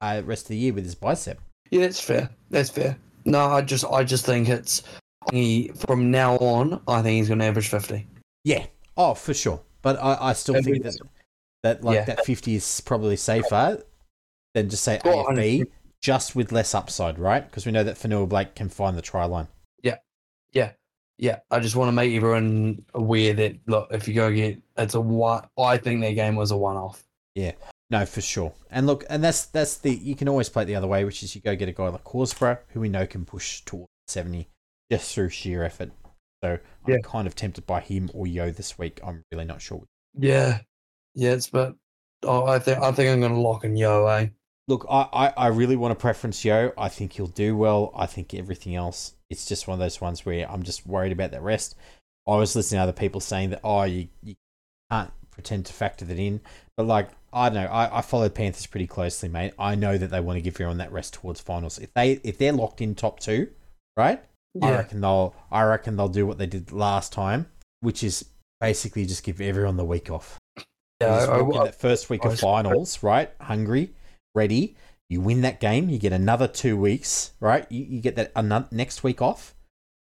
[0.00, 1.38] uh, rest of the year with his bicep.
[1.70, 2.30] Yeah, that's fair.
[2.50, 2.96] That's fair.
[3.24, 4.82] No, I just I just think it's
[5.30, 6.80] he from now on.
[6.88, 8.06] I think he's going to average fifty.
[8.44, 8.64] Yeah.
[8.96, 9.60] Oh, for sure.
[9.82, 10.96] But I, I still think that,
[11.62, 12.04] that like Yeah.
[12.04, 13.82] that 50 is probably safer
[14.54, 15.64] than just say Oh, AFB,
[16.00, 17.44] just with less upside, right?
[17.44, 19.48] Because we know that Fanua Blake can find the try line.
[19.82, 19.96] Yeah,
[20.52, 20.72] yeah,
[21.18, 21.40] yeah.
[21.50, 25.00] I just want to make everyone aware that look, if you go get it's a
[25.00, 25.46] one.
[25.58, 27.02] I think their game was a one-off.
[27.34, 27.52] Yeah,
[27.90, 28.52] no, for sure.
[28.70, 31.22] And look, and that's that's the you can always play it the other way, which
[31.22, 34.48] is you go get a guy like Horsburgh, who we know can push towards seventy
[34.90, 35.90] just through sheer effort.
[36.42, 39.00] So I'm kind of tempted by him or Yeo this week.
[39.04, 39.82] I'm really not sure.
[40.16, 40.60] Yeah,
[41.26, 41.74] it's but
[42.22, 44.06] oh, I think I think I'm going to lock in Yeo.
[44.06, 44.28] Eh?
[44.68, 46.72] Look, I, I, I really want to preference Yeo.
[46.76, 47.92] I think he'll do well.
[47.96, 51.30] I think everything else, it's just one of those ones where I'm just worried about
[51.30, 51.74] the rest.
[52.26, 54.34] I was listening to other people saying that, oh, you, you
[54.90, 56.42] can't pretend to factor that in.
[56.76, 57.70] But, like, I don't know.
[57.70, 59.54] I, I followed Panthers pretty closely, mate.
[59.58, 61.78] I know that they want to give everyone that rest towards finals.
[61.78, 63.48] If they if they're locked in top two,
[63.96, 64.22] right?
[64.54, 64.66] Yeah.
[64.66, 67.46] I reckon they'll I reckon they'll do what they did last time,
[67.80, 68.24] which is
[68.60, 70.37] basically just give everyone the week off.
[71.00, 71.26] Yeah.
[71.30, 73.30] I, I, that first week I of finals, right?
[73.40, 73.90] Hungry,
[74.34, 74.76] ready.
[75.10, 77.66] You win that game, you get another two weeks, right?
[77.70, 79.54] You, you get that another, next week off,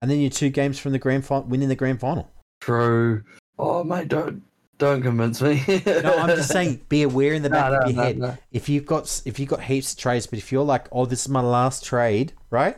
[0.00, 2.30] and then you're two games from the grand final, winning the grand final.
[2.60, 3.22] true.
[3.58, 4.42] Oh mate, don't
[4.78, 5.62] don't convince me.
[6.02, 8.18] No, I'm just saying, be aware in the No, back no, of your no, head.
[8.18, 8.38] no.
[8.52, 11.22] If you've got if you've got heaps of trades, but if you're like, oh, this
[11.22, 12.76] is my last trade, right?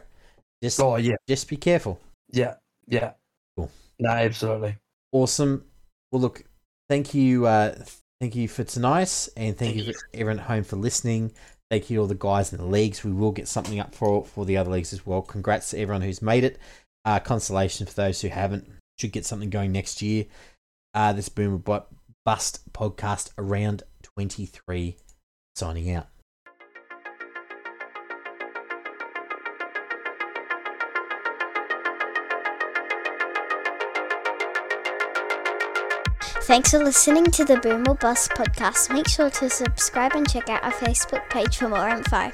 [0.62, 2.00] Just Oh yeah, just be careful.
[2.32, 2.54] yeah,
[2.88, 3.12] yeah.
[3.56, 3.70] Cool.
[3.98, 4.76] No, absolutely.
[5.12, 5.64] Awesome.
[6.10, 6.42] Well, look,
[6.88, 7.74] thank you, uh,
[8.24, 11.30] thank you for tonight, and thank, you, for everyone at home for listening.
[11.70, 13.04] Thank you to all the guys in the leagues.
[13.04, 15.20] We will get something up for for the other leagues as well.
[15.20, 16.58] Congrats to everyone who's made it.
[17.04, 18.66] Uh, consolation for those who haven't.
[18.98, 20.24] Should get something going next year.
[20.94, 21.84] Uh, this Boom or
[22.24, 24.96] Bust podcast around 23
[25.54, 26.06] signing out.
[36.44, 38.92] Thanks for listening to the Boom or Bust podcast.
[38.92, 42.30] Make sure to subscribe and check out our Facebook page for more info.